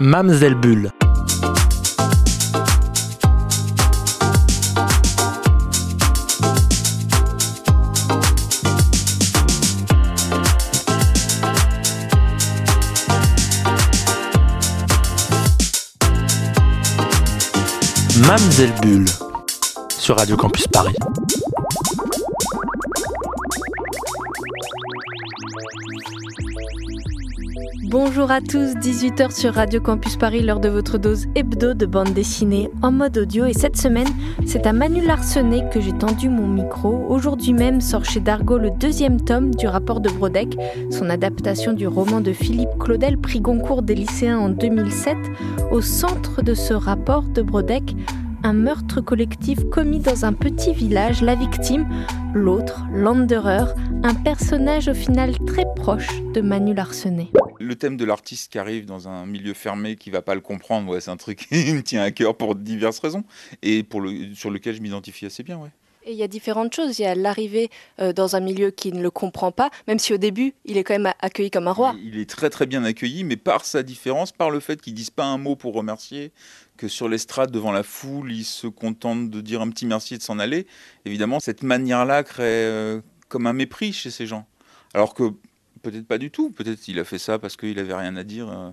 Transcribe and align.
Mamselle 0.00 0.56
Bulle. 0.56 0.90
Mamselle 18.26 18.72
Bulle 18.82 19.04
sur 19.88 20.16
Radio 20.16 20.36
Campus 20.36 20.66
Paris. 20.66 20.96
Bonjour 27.94 28.32
à 28.32 28.40
tous, 28.40 28.74
18h 28.74 29.30
sur 29.30 29.54
Radio 29.54 29.80
Campus 29.80 30.16
Paris, 30.16 30.42
l'heure 30.42 30.58
de 30.58 30.68
votre 30.68 30.98
dose 30.98 31.26
hebdo 31.36 31.74
de 31.74 31.86
bande 31.86 32.12
dessinée 32.12 32.68
en 32.82 32.90
mode 32.90 33.16
audio. 33.16 33.44
Et 33.44 33.52
cette 33.52 33.76
semaine, 33.76 34.08
c'est 34.44 34.66
à 34.66 34.72
Manu 34.72 35.00
Larsenet 35.00 35.70
que 35.72 35.80
j'ai 35.80 35.92
tendu 35.92 36.28
mon 36.28 36.48
micro. 36.48 37.06
Aujourd'hui 37.08 37.52
même 37.52 37.80
sort 37.80 38.04
chez 38.04 38.18
Dargaud 38.18 38.58
le 38.58 38.72
deuxième 38.72 39.20
tome 39.20 39.54
du 39.54 39.68
rapport 39.68 40.00
de 40.00 40.10
Brodeck, 40.10 40.56
son 40.90 41.08
adaptation 41.08 41.72
du 41.72 41.86
roman 41.86 42.20
de 42.20 42.32
Philippe 42.32 42.76
Claudel, 42.80 43.16
prix 43.16 43.40
Goncourt 43.40 43.82
des 43.82 43.94
lycéens 43.94 44.40
en 44.40 44.48
2007. 44.48 45.16
Au 45.70 45.80
centre 45.80 46.42
de 46.42 46.54
ce 46.54 46.74
rapport 46.74 47.22
de 47.22 47.42
Brodeck, 47.42 47.94
un 48.42 48.54
meurtre 48.54 49.02
collectif 49.02 49.60
commis 49.70 50.00
dans 50.00 50.24
un 50.24 50.32
petit 50.32 50.72
village, 50.72 51.22
la 51.22 51.36
victime, 51.36 51.86
l'autre, 52.34 52.86
l'Anderer, 52.92 53.72
un 54.02 54.14
personnage 54.14 54.88
au 54.88 54.94
final 54.94 55.38
très 55.46 55.64
proche 55.76 56.10
de 56.34 56.40
Manu 56.40 56.74
Larsenet. 56.74 57.30
Le 57.64 57.74
thème 57.76 57.96
de 57.96 58.04
l'artiste 58.04 58.52
qui 58.52 58.58
arrive 58.58 58.86
dans 58.86 59.08
un 59.08 59.26
milieu 59.26 59.54
fermé, 59.54 59.96
qui 59.96 60.10
va 60.10 60.22
pas 60.22 60.34
le 60.34 60.40
comprendre, 60.40 60.90
ouais, 60.90 61.00
c'est 61.00 61.10
un 61.10 61.16
truc 61.16 61.38
qui 61.48 61.72
me 61.72 61.82
tient 61.82 62.02
à 62.02 62.10
cœur 62.10 62.36
pour 62.36 62.54
diverses 62.54 62.98
raisons 62.98 63.24
et 63.62 63.82
pour 63.82 64.00
le, 64.00 64.34
sur 64.34 64.50
lequel 64.50 64.76
je 64.76 64.80
m'identifie 64.80 65.26
assez 65.26 65.42
bien. 65.42 65.58
Ouais. 65.58 65.70
Et 66.06 66.12
il 66.12 66.18
y 66.18 66.22
a 66.22 66.28
différentes 66.28 66.74
choses. 66.74 66.98
Il 66.98 67.02
y 67.02 67.06
a 67.06 67.14
l'arrivée 67.14 67.70
euh, 67.98 68.12
dans 68.12 68.36
un 68.36 68.40
milieu 68.40 68.70
qui 68.70 68.92
ne 68.92 69.02
le 69.02 69.10
comprend 69.10 69.52
pas, 69.52 69.70
même 69.88 69.98
si 69.98 70.12
au 70.12 70.18
début, 70.18 70.54
il 70.64 70.76
est 70.76 70.84
quand 70.84 70.94
même 70.94 71.12
accueilli 71.20 71.50
comme 71.50 71.66
un 71.66 71.72
roi. 71.72 71.94
Il 72.02 72.18
est 72.18 72.28
très 72.28 72.50
très 72.50 72.66
bien 72.66 72.84
accueilli, 72.84 73.24
mais 73.24 73.36
par 73.36 73.64
sa 73.64 73.82
différence, 73.82 74.30
par 74.30 74.50
le 74.50 74.60
fait 74.60 74.80
qu'il 74.80 74.94
dise 74.94 75.10
pas 75.10 75.24
un 75.24 75.38
mot 75.38 75.56
pour 75.56 75.74
remercier, 75.74 76.32
que 76.76 76.88
sur 76.88 77.08
l'estrade 77.08 77.50
devant 77.50 77.72
la 77.72 77.82
foule, 77.82 78.32
il 78.32 78.44
se 78.44 78.66
contente 78.66 79.30
de 79.30 79.40
dire 79.40 79.62
un 79.62 79.70
petit 79.70 79.86
merci 79.86 80.14
et 80.14 80.18
de 80.18 80.22
s'en 80.22 80.38
aller. 80.38 80.66
Évidemment, 81.06 81.40
cette 81.40 81.62
manière-là 81.62 82.22
crée 82.22 82.42
euh, 82.44 83.00
comme 83.28 83.46
un 83.46 83.52
mépris 83.54 83.92
chez 83.92 84.10
ces 84.10 84.26
gens. 84.26 84.46
Alors 84.92 85.14
que 85.14 85.32
peut-être 85.84 86.06
pas 86.06 86.18
du 86.18 86.30
tout. 86.30 86.50
Peut-être 86.50 86.80
qu'il 86.80 86.98
a 86.98 87.04
fait 87.04 87.18
ça 87.18 87.38
parce 87.38 87.56
qu'il 87.56 87.78
avait 87.78 87.94
rien 87.94 88.16
à 88.16 88.24
dire 88.24 88.48
euh, 88.48 88.70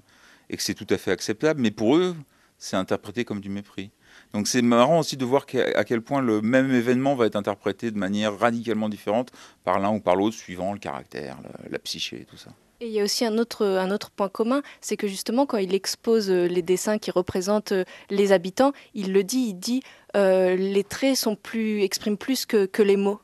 et 0.49 0.57
que 0.57 0.63
c'est 0.63 0.73
tout 0.73 0.87
à 0.89 0.97
fait 0.97 1.11
acceptable. 1.11 1.61
Mais 1.61 1.71
pour 1.71 1.95
eux, 1.95 2.15
c'est 2.57 2.75
interprété 2.75 3.25
comme 3.25 3.41
du 3.41 3.49
mépris. 3.49 3.91
Donc 4.33 4.47
c'est 4.47 4.61
marrant 4.61 4.99
aussi 4.99 5.17
de 5.17 5.25
voir 5.25 5.45
à 5.75 5.83
quel 5.83 6.01
point 6.01 6.21
le 6.21 6.41
même 6.41 6.71
événement 6.71 7.15
va 7.15 7.25
être 7.25 7.35
interprété 7.35 7.91
de 7.91 7.97
manière 7.97 8.37
radicalement 8.37 8.89
différente 8.89 9.31
par 9.63 9.79
l'un 9.79 9.91
ou 9.91 9.99
par 9.99 10.15
l'autre, 10.15 10.35
suivant 10.35 10.73
le 10.73 10.79
caractère, 10.79 11.37
la, 11.43 11.69
la 11.69 11.79
psyché 11.79 12.21
et 12.21 12.25
tout 12.25 12.37
ça. 12.37 12.51
Et 12.81 12.87
il 12.87 12.93
y 12.93 12.99
a 12.99 13.03
aussi 13.03 13.25
un 13.25 13.37
autre, 13.37 13.63
un 13.63 13.91
autre 13.91 14.09
point 14.09 14.27
commun, 14.27 14.63
c'est 14.81 14.97
que 14.97 15.07
justement 15.07 15.45
quand 15.45 15.59
il 15.59 15.75
expose 15.75 16.31
euh, 16.31 16.47
les 16.47 16.63
dessins 16.63 16.97
qui 16.97 17.11
représentent 17.11 17.73
euh, 17.73 17.83
les 18.09 18.31
habitants, 18.31 18.73
il 18.95 19.13
le 19.13 19.23
dit, 19.23 19.49
il 19.49 19.53
dit 19.53 19.83
euh, 20.15 20.55
les 20.55 20.83
traits 20.83 21.15
sont 21.15 21.35
plus, 21.35 21.83
expriment 21.83 22.17
plus 22.17 22.47
que, 22.47 22.65
que 22.65 22.81
les 22.81 22.97
mots. 22.97 23.21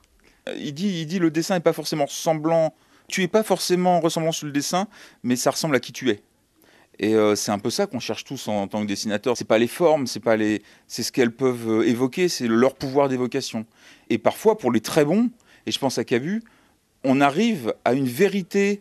Il 0.60 0.76
dit, 0.76 1.02
il 1.02 1.08
dit 1.08 1.18
le 1.18 1.32
dessin 1.32 1.56
n'est 1.56 1.62
pas 1.62 1.74
forcément 1.74 2.06
semblant, 2.06 2.76
tu 3.08 3.23
es 3.23 3.27
pas 3.27 3.44
forcément 3.44 4.00
ressemblant 4.00 4.31
sur 4.31 4.45
le 4.45 4.52
dessin, 4.52 4.88
mais 5.23 5.36
ça 5.36 5.52
ressemble 5.52 5.75
à 5.75 5.80
qui 5.80 5.94
tu 5.94 6.09
es. 6.09 6.22
Et 7.00 7.13
euh, 7.13 7.36
c'est 7.36 7.52
un 7.52 7.59
peu 7.59 7.69
ça 7.69 7.86
qu'on 7.86 8.00
cherche 8.00 8.23
tous 8.23 8.47
en, 8.47 8.67
tant 8.67 8.81
que 8.81 8.88
dessinateur. 8.88 9.38
C'est 9.38 9.45
pas 9.45 9.59
les 9.59 9.67
formes, 9.67 10.08
c'est 10.08 10.19
pas 10.19 10.36
les, 10.36 10.63
c'est 10.88 11.03
ce 11.03 11.11
qu'elles 11.11 11.31
peuvent 11.31 11.69
euh, 11.69 11.88
évoquer, 11.88 12.28
c'est 12.28 12.47
leur 12.47 12.75
pouvoir 12.75 13.07
d'évocation. 13.07 13.66
Et 14.09 14.17
parfois, 14.17 14.57
pour 14.57 14.72
les 14.72 14.81
très 14.81 15.06
bons, 15.06 15.29
et 15.66 15.72
je 15.72 15.79
pense 15.79 15.97
à 15.97 16.03
Cabu, 16.03 16.41
on 17.03 17.22
arrive 17.22 17.73
à 17.85 17.94
une 17.94 18.07
vérité 18.07 18.79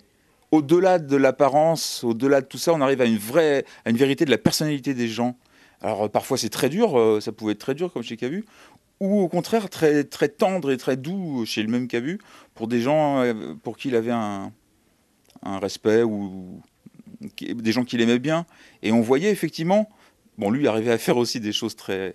au-delà 0.50 0.98
de 0.98 1.16
l'apparence, 1.16 2.04
au-delà 2.04 2.40
de 2.40 2.46
tout 2.46 2.58
ça, 2.58 2.72
on 2.72 2.80
arrive 2.80 3.00
à 3.02 3.04
une 3.04 3.18
vraie, 3.18 3.64
à 3.84 3.90
une 3.90 3.96
vérité 3.96 4.24
de 4.24 4.30
la 4.30 4.38
personnalité 4.38 4.94
des 4.94 5.08
gens. 5.08 5.36
Alors 5.82 6.04
euh, 6.04 6.08
parfois 6.08 6.38
c'est 6.38 6.48
très 6.48 6.70
dur, 6.70 7.18
ça 7.20 7.32
pouvait 7.32 7.52
être 7.52 7.58
très 7.58 7.74
dur 7.74 7.92
comme 7.92 8.02
chez 8.02 8.16
Cabu, 8.16 8.46
ou 9.00 9.20
au 9.20 9.28
contraire 9.28 9.68
très, 9.68 10.04
très 10.04 10.28
tendre 10.28 10.70
et 10.70 10.76
très 10.76 10.96
doux 10.96 11.44
chez 11.44 11.62
le 11.62 11.68
même 11.68 11.88
Cabu, 11.88 12.18
pour 12.54 12.68
des 12.68 12.80
gens 12.80 13.22
pour 13.62 13.76
qui 13.76 13.88
il 13.88 13.96
avait 13.96 14.12
un, 14.12 14.52
un 15.42 15.58
respect 15.58 16.02
ou 16.02 16.60
des 17.40 17.72
gens 17.72 17.84
qu'il 17.84 18.00
aimait 18.00 18.18
bien. 18.18 18.46
Et 18.82 18.92
on 18.92 19.00
voyait 19.00 19.30
effectivement, 19.30 19.90
bon, 20.38 20.50
lui 20.50 20.68
arrivait 20.68 20.92
à 20.92 20.98
faire 20.98 21.16
aussi 21.16 21.40
des 21.40 21.52
choses 21.52 21.76
très 21.76 22.14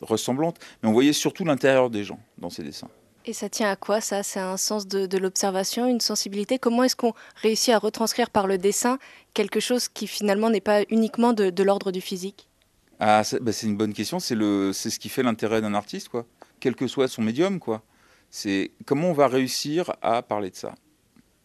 ressemblantes, 0.00 0.58
mais 0.82 0.88
on 0.88 0.92
voyait 0.92 1.12
surtout 1.12 1.44
l'intérieur 1.44 1.90
des 1.90 2.04
gens 2.04 2.20
dans 2.38 2.50
ses 2.50 2.62
dessins. 2.62 2.88
Et 3.24 3.32
ça 3.32 3.50
tient 3.50 3.70
à 3.70 3.76
quoi 3.76 4.00
ça? 4.00 4.22
C'est 4.22 4.40
un 4.40 4.56
sens 4.56 4.86
de, 4.86 5.18
l'observation, 5.18 5.86
une 5.86 6.00
sensibilité? 6.00 6.58
Comment 6.58 6.84
est-ce 6.84 6.96
qu'on 6.96 7.12
réussit 7.36 7.74
à 7.74 7.78
retranscrire 7.78 8.30
par 8.30 8.46
le 8.46 8.56
dessin 8.56 8.98
quelque 9.34 9.60
chose 9.60 9.88
qui 9.88 10.06
finalement 10.06 10.48
n'est 10.48 10.62
pas 10.62 10.82
uniquement 10.88 11.34
de 11.34 11.62
l'ordre 11.62 11.92
du 11.92 12.00
physique? 12.00 12.47
Ah, 13.00 13.22
c'est 13.22 13.42
bah, 13.42 13.52
une 13.62 13.76
bonne 13.76 13.92
question. 13.92 14.18
C'est 14.18 14.34
ce 14.34 14.98
qui 14.98 15.08
fait 15.08 15.22
l'intérêt 15.22 15.60
d'un 15.60 15.74
artiste, 15.74 16.08
quoi. 16.08 16.26
Quel 16.60 16.74
que 16.74 16.86
soit 16.86 17.08
son 17.08 17.22
médium, 17.22 17.60
quoi. 17.60 17.82
C'est 18.30 18.72
comment 18.84 19.10
on 19.10 19.12
va 19.12 19.28
réussir 19.28 19.92
à 20.02 20.22
parler 20.22 20.50
de 20.50 20.56
ça? 20.56 20.74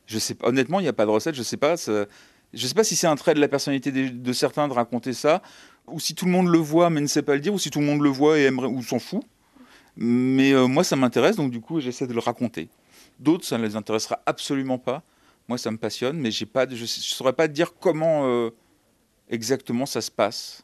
Je 0.07 0.19
sais 0.19 0.33
pas. 0.33 0.47
Honnêtement, 0.47 0.79
il 0.79 0.83
n'y 0.83 0.89
a 0.89 0.93
pas 0.93 1.05
de 1.05 1.11
recette. 1.11 1.35
Je 1.35 1.43
sais 1.43 1.57
pas. 1.57 1.75
Je 1.75 2.05
ne 2.53 2.67
sais 2.67 2.73
pas 2.73 2.83
si 2.83 2.95
c'est 2.95 3.07
un 3.07 3.15
trait 3.15 3.33
de 3.33 3.39
la 3.39 3.47
personnalité 3.47 3.91
de, 3.91 4.33
certains 4.33 4.67
de 4.67 4.73
raconter 4.73 5.13
ça, 5.13 5.41
ou 5.87 5.99
si 5.99 6.15
tout 6.15 6.25
le 6.25 6.31
monde 6.31 6.47
le 6.47 6.59
voit 6.59 6.89
mais 6.89 7.01
ne 7.01 7.07
sait 7.07 7.23
pas 7.23 7.35
le 7.35 7.39
dire, 7.39 7.53
ou 7.53 7.59
si 7.59 7.69
tout 7.69 7.79
le 7.79 7.85
monde 7.85 8.01
le 8.01 8.09
voit 8.09 8.39
et 8.39 8.43
aimerait, 8.43 8.67
ou 8.67 8.81
s'en 8.83 8.99
fout. 8.99 9.23
Mais 9.95 10.53
euh, 10.53 10.67
moi, 10.67 10.83
ça 10.83 10.95
m'intéresse, 10.95 11.35
donc 11.35 11.51
du 11.51 11.61
coup, 11.61 11.79
j'essaie 11.79 12.07
de 12.07 12.13
le 12.13 12.19
raconter. 12.19 12.69
D'autres, 13.19 13.45
ça 13.45 13.57
ne 13.57 13.63
les 13.63 13.75
intéressera 13.75 14.21
absolument 14.25 14.79
pas. 14.79 15.03
Moi, 15.47 15.57
ça 15.57 15.69
me 15.71 15.77
passionne, 15.77 16.17
mais 16.17 16.31
je 16.31 16.45
ne 16.45 16.85
saurais 16.85 17.33
pas 17.33 17.47
dire 17.47 17.73
comment 17.79 18.25
euh, 18.25 18.49
exactement 19.29 19.85
ça 19.85 20.01
se 20.01 20.09
passe. 20.09 20.63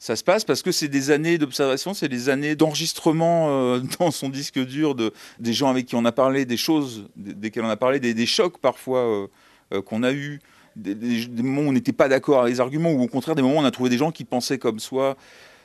Ça 0.00 0.14
se 0.14 0.22
passe 0.22 0.44
parce 0.44 0.62
que 0.62 0.70
c'est 0.70 0.88
des 0.88 1.10
années 1.10 1.38
d'observation, 1.38 1.92
c'est 1.92 2.08
des 2.08 2.28
années 2.28 2.54
d'enregistrement 2.54 3.48
euh, 3.50 3.80
dans 3.98 4.10
son 4.10 4.28
disque 4.28 4.64
dur 4.64 4.94
de, 4.94 5.12
des 5.40 5.52
gens 5.52 5.68
avec 5.68 5.86
qui 5.86 5.96
on 5.96 6.04
a 6.04 6.12
parlé, 6.12 6.44
des 6.44 6.56
choses 6.56 7.08
desquelles 7.16 7.64
on 7.64 7.68
a 7.68 7.76
parlé, 7.76 7.98
des, 7.98 8.26
chocs 8.26 8.58
parfois 8.58 9.00
euh, 9.00 9.26
euh, 9.74 9.82
qu'on 9.82 10.04
a 10.04 10.12
eus 10.12 10.40
des, 10.76 10.94
moments 11.42 11.62
où 11.62 11.68
on 11.70 11.72
n'était 11.72 11.92
pas 11.92 12.08
d'accord 12.08 12.42
avec 12.42 12.54
les 12.54 12.60
arguments, 12.60 12.92
ou 12.92 13.02
au 13.02 13.08
contraire 13.08 13.34
des 13.34 13.42
moments 13.42 13.56
où 13.56 13.62
on 13.62 13.64
a 13.64 13.72
trouvé 13.72 13.90
des 13.90 13.98
gens 13.98 14.12
qui 14.12 14.24
pensaient 14.24 14.58
comme 14.58 14.78
soi. 14.78 15.16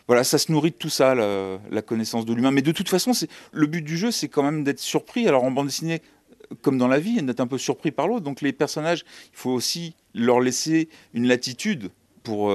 Voilà, 0.08 0.24
ça 0.24 0.38
se 0.38 0.52
nourrit 0.52 0.72
de 0.72 0.76
tout 0.76 0.90
ça, 0.90 1.14
la, 1.16 1.82
connaissance 1.84 2.26
de 2.26 2.34
l'humain. 2.34 2.52
Mais 2.52 2.64
de 2.64 2.72
toute 2.72 2.90
façon, 2.90 3.12
le 3.54 3.68
but 3.68 3.84
du 3.84 3.98
jeu, 3.98 4.12
c'est 4.12 4.28
quand 4.28 4.44
même 4.44 4.64
d'être 4.64 4.80
surpris. 4.80 5.28
Alors 5.28 5.44
en 5.44 5.52
bande 5.52 5.68
dessinée, 5.68 6.02
comme 6.62 6.78
dans 6.78 6.90
la 6.90 7.00
vie, 7.00 7.22
d'être 7.22 7.40
un 7.40 7.48
peu 7.48 7.60
surpris 7.60 7.92
par 7.92 8.08
l'autre. 8.08 8.26
Donc 8.26 8.42
les 8.42 8.52
personnages, 8.52 9.06
il 9.32 9.38
faut 9.38 9.52
aussi 9.52 9.96
leur 10.14 10.42
laisser 10.42 10.90
une 11.14 11.28
latitude 11.28 11.90
pour 12.24 12.52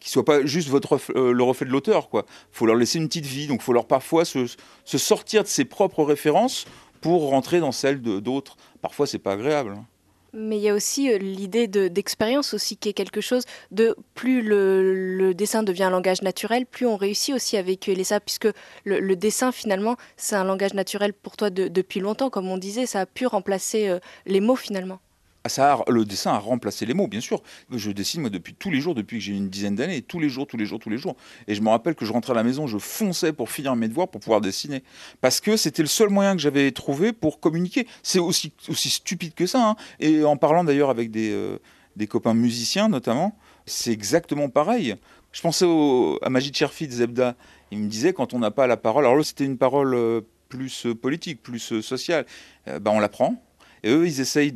qu'ils 0.00 0.08
ne 0.08 0.12
soient 0.12 0.24
pas 0.24 0.44
juste 0.44 0.68
votre, 0.68 0.98
euh, 1.14 1.32
le 1.32 1.42
reflet 1.42 1.66
de 1.66 1.70
l'auteur. 1.70 2.08
Il 2.12 2.22
faut 2.50 2.66
leur 2.66 2.76
laisser 2.76 2.98
une 2.98 3.06
petite 3.06 3.26
vie. 3.26 3.46
Donc 3.46 3.62
faut 3.62 3.72
leur 3.72 3.86
parfois 3.86 4.24
se, 4.24 4.46
sortir 4.84 5.42
de 5.42 5.48
ses 5.48 5.64
propres 5.64 6.02
références 6.02 6.66
pour 7.00 7.28
rentrer 7.28 7.60
dans 7.60 7.72
celles 7.72 8.00
d'autres. 8.00 8.56
Parfois, 8.82 9.06
c'est 9.06 9.18
pas 9.18 9.32
agréable. 9.32 9.74
Hein. 9.78 9.84
Mais 10.32 10.58
il 10.58 10.62
y 10.62 10.68
a 10.68 10.74
aussi 10.74 11.10
euh, 11.10 11.18
l'idée 11.18 11.66
d'expérience 11.66 12.54
aussi 12.54 12.76
qui 12.76 12.88
est 12.88 12.92
quelque 12.92 13.20
chose 13.20 13.44
de 13.72 13.96
plus 14.14 14.42
le, 14.42 15.32
dessin 15.34 15.62
devient 15.62 15.84
un 15.84 15.90
langage 15.90 16.22
naturel, 16.22 16.66
plus 16.66 16.86
on 16.86 16.96
réussit 16.96 17.34
aussi 17.34 17.56
à 17.56 17.62
véhiculer 17.62 18.04
ça, 18.04 18.20
puisque 18.20 18.48
le, 18.84 19.14
dessin 19.16 19.50
finalement 19.50 19.96
c'est 20.16 20.36
un 20.36 20.44
langage 20.44 20.74
naturel 20.74 21.12
pour 21.12 21.36
toi 21.36 21.50
de, 21.50 21.66
depuis 21.68 22.00
longtemps, 22.00 22.30
comme 22.30 22.48
on 22.48 22.58
disait, 22.58 22.86
ça 22.86 23.00
a 23.00 23.06
pu 23.06 23.26
remplacer 23.26 23.88
euh, 23.88 23.98
les 24.26 24.40
mots 24.40 24.56
finalement. 24.56 25.00
Le 25.44 26.04
dessin 26.04 26.32
a 26.32 26.38
remplacé 26.38 26.84
les 26.84 26.92
mots, 26.92 27.08
bien 27.08 27.20
sûr. 27.20 27.42
Je 27.72 27.90
dessine 27.90 28.20
moi 28.20 28.30
depuis 28.30 28.54
tous 28.54 28.70
les 28.70 28.80
jours, 28.80 28.94
depuis 28.94 29.18
que 29.18 29.24
j'ai 29.24 29.32
une 29.32 29.48
dizaine 29.48 29.74
d'années, 29.74 30.02
tous 30.02 30.20
les 30.20 30.28
jours, 30.28 30.46
tous 30.46 30.58
les 30.58 30.66
jours, 30.66 30.78
tous 30.78 30.90
les 30.90 30.98
jours. 30.98 31.16
Et 31.48 31.54
je 31.54 31.62
me 31.62 31.70
rappelle 31.70 31.94
que 31.94 32.04
je 32.04 32.12
rentrais 32.12 32.32
à 32.32 32.36
la 32.36 32.42
maison, 32.42 32.66
je 32.66 32.76
fonçais 32.76 33.32
pour 33.32 33.50
finir 33.50 33.74
mes 33.74 33.88
devoirs, 33.88 34.08
pour 34.08 34.20
pouvoir 34.20 34.42
dessiner, 34.42 34.82
parce 35.20 35.40
que 35.40 35.56
c'était 35.56 35.82
le 35.82 35.88
seul 35.88 36.10
moyen 36.10 36.36
que 36.36 36.42
j'avais 36.42 36.70
trouvé 36.72 37.12
pour 37.12 37.40
communiquer. 37.40 37.86
C'est 38.02 38.18
aussi 38.18 38.52
aussi 38.68 38.90
stupide 38.90 39.34
que 39.34 39.46
ça. 39.46 39.70
Hein. 39.70 39.76
Et 39.98 40.24
en 40.24 40.36
parlant 40.36 40.62
d'ailleurs 40.62 40.90
avec 40.90 41.10
des 41.10 41.30
euh, 41.30 41.58
des 41.96 42.06
copains 42.06 42.34
musiciens 42.34 42.88
notamment, 42.88 43.36
c'est 43.66 43.92
exactement 43.92 44.48
pareil. 44.50 44.96
Je 45.32 45.40
pensais 45.40 45.64
au, 45.64 46.18
à 46.22 46.28
Majid 46.28 46.54
Cherfi 46.54 46.90
Zebda. 46.90 47.34
Il 47.70 47.78
me 47.78 47.88
disait 47.88 48.12
quand 48.12 48.34
on 48.34 48.38
n'a 48.40 48.50
pas 48.50 48.66
la 48.66 48.76
parole, 48.76 49.04
alors 49.04 49.16
là 49.16 49.24
c'était 49.24 49.44
une 49.44 49.58
parole 49.58 49.94
euh, 49.94 50.20
plus 50.48 50.86
politique, 51.00 51.42
plus 51.42 51.80
sociale, 51.80 52.26
euh, 52.68 52.78
ben 52.78 52.90
on 52.90 53.00
la 53.00 53.08
prend 53.08 53.42
et 53.82 53.90
eux, 53.90 54.06
ils, 54.06 54.20
essayaient 54.20 54.50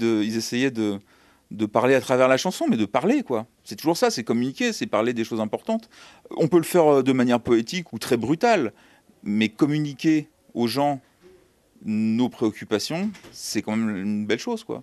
de, 0.71 1.00
parler 1.73 1.94
à 1.94 2.00
travers 2.00 2.29
la 2.29 2.37
chanson, 2.37 2.67
mais 2.69 2.76
de 2.76 2.85
parler, 2.85 3.23
quoi. 3.23 3.47
C'est 3.65 3.76
toujours 3.76 3.97
ça, 3.97 4.11
c'est 4.11 4.25
communiquer, 4.25 4.73
c'est 4.73 4.87
parler 4.87 5.12
des 5.12 5.25
choses 5.25 5.41
importantes. 5.41 5.88
On 6.31 6.49
peut 6.49 6.59
le 6.59 6.65
faire 6.65 7.03
de 7.03 7.12
manière 7.12 7.41
poétique 7.41 7.93
ou 7.93 7.99
très 7.99 8.17
brutale, 8.17 8.73
mais 9.23 9.49
communiquer 9.49 10.29
aux 10.53 10.67
gens 10.67 11.00
nos 11.85 12.29
préoccupations, 12.29 13.11
c'est 13.32 13.62
quand 13.62 13.76
même 13.76 13.97
une 13.97 14.26
belle 14.26 14.38
chose, 14.38 14.65
quoi. 14.65 14.82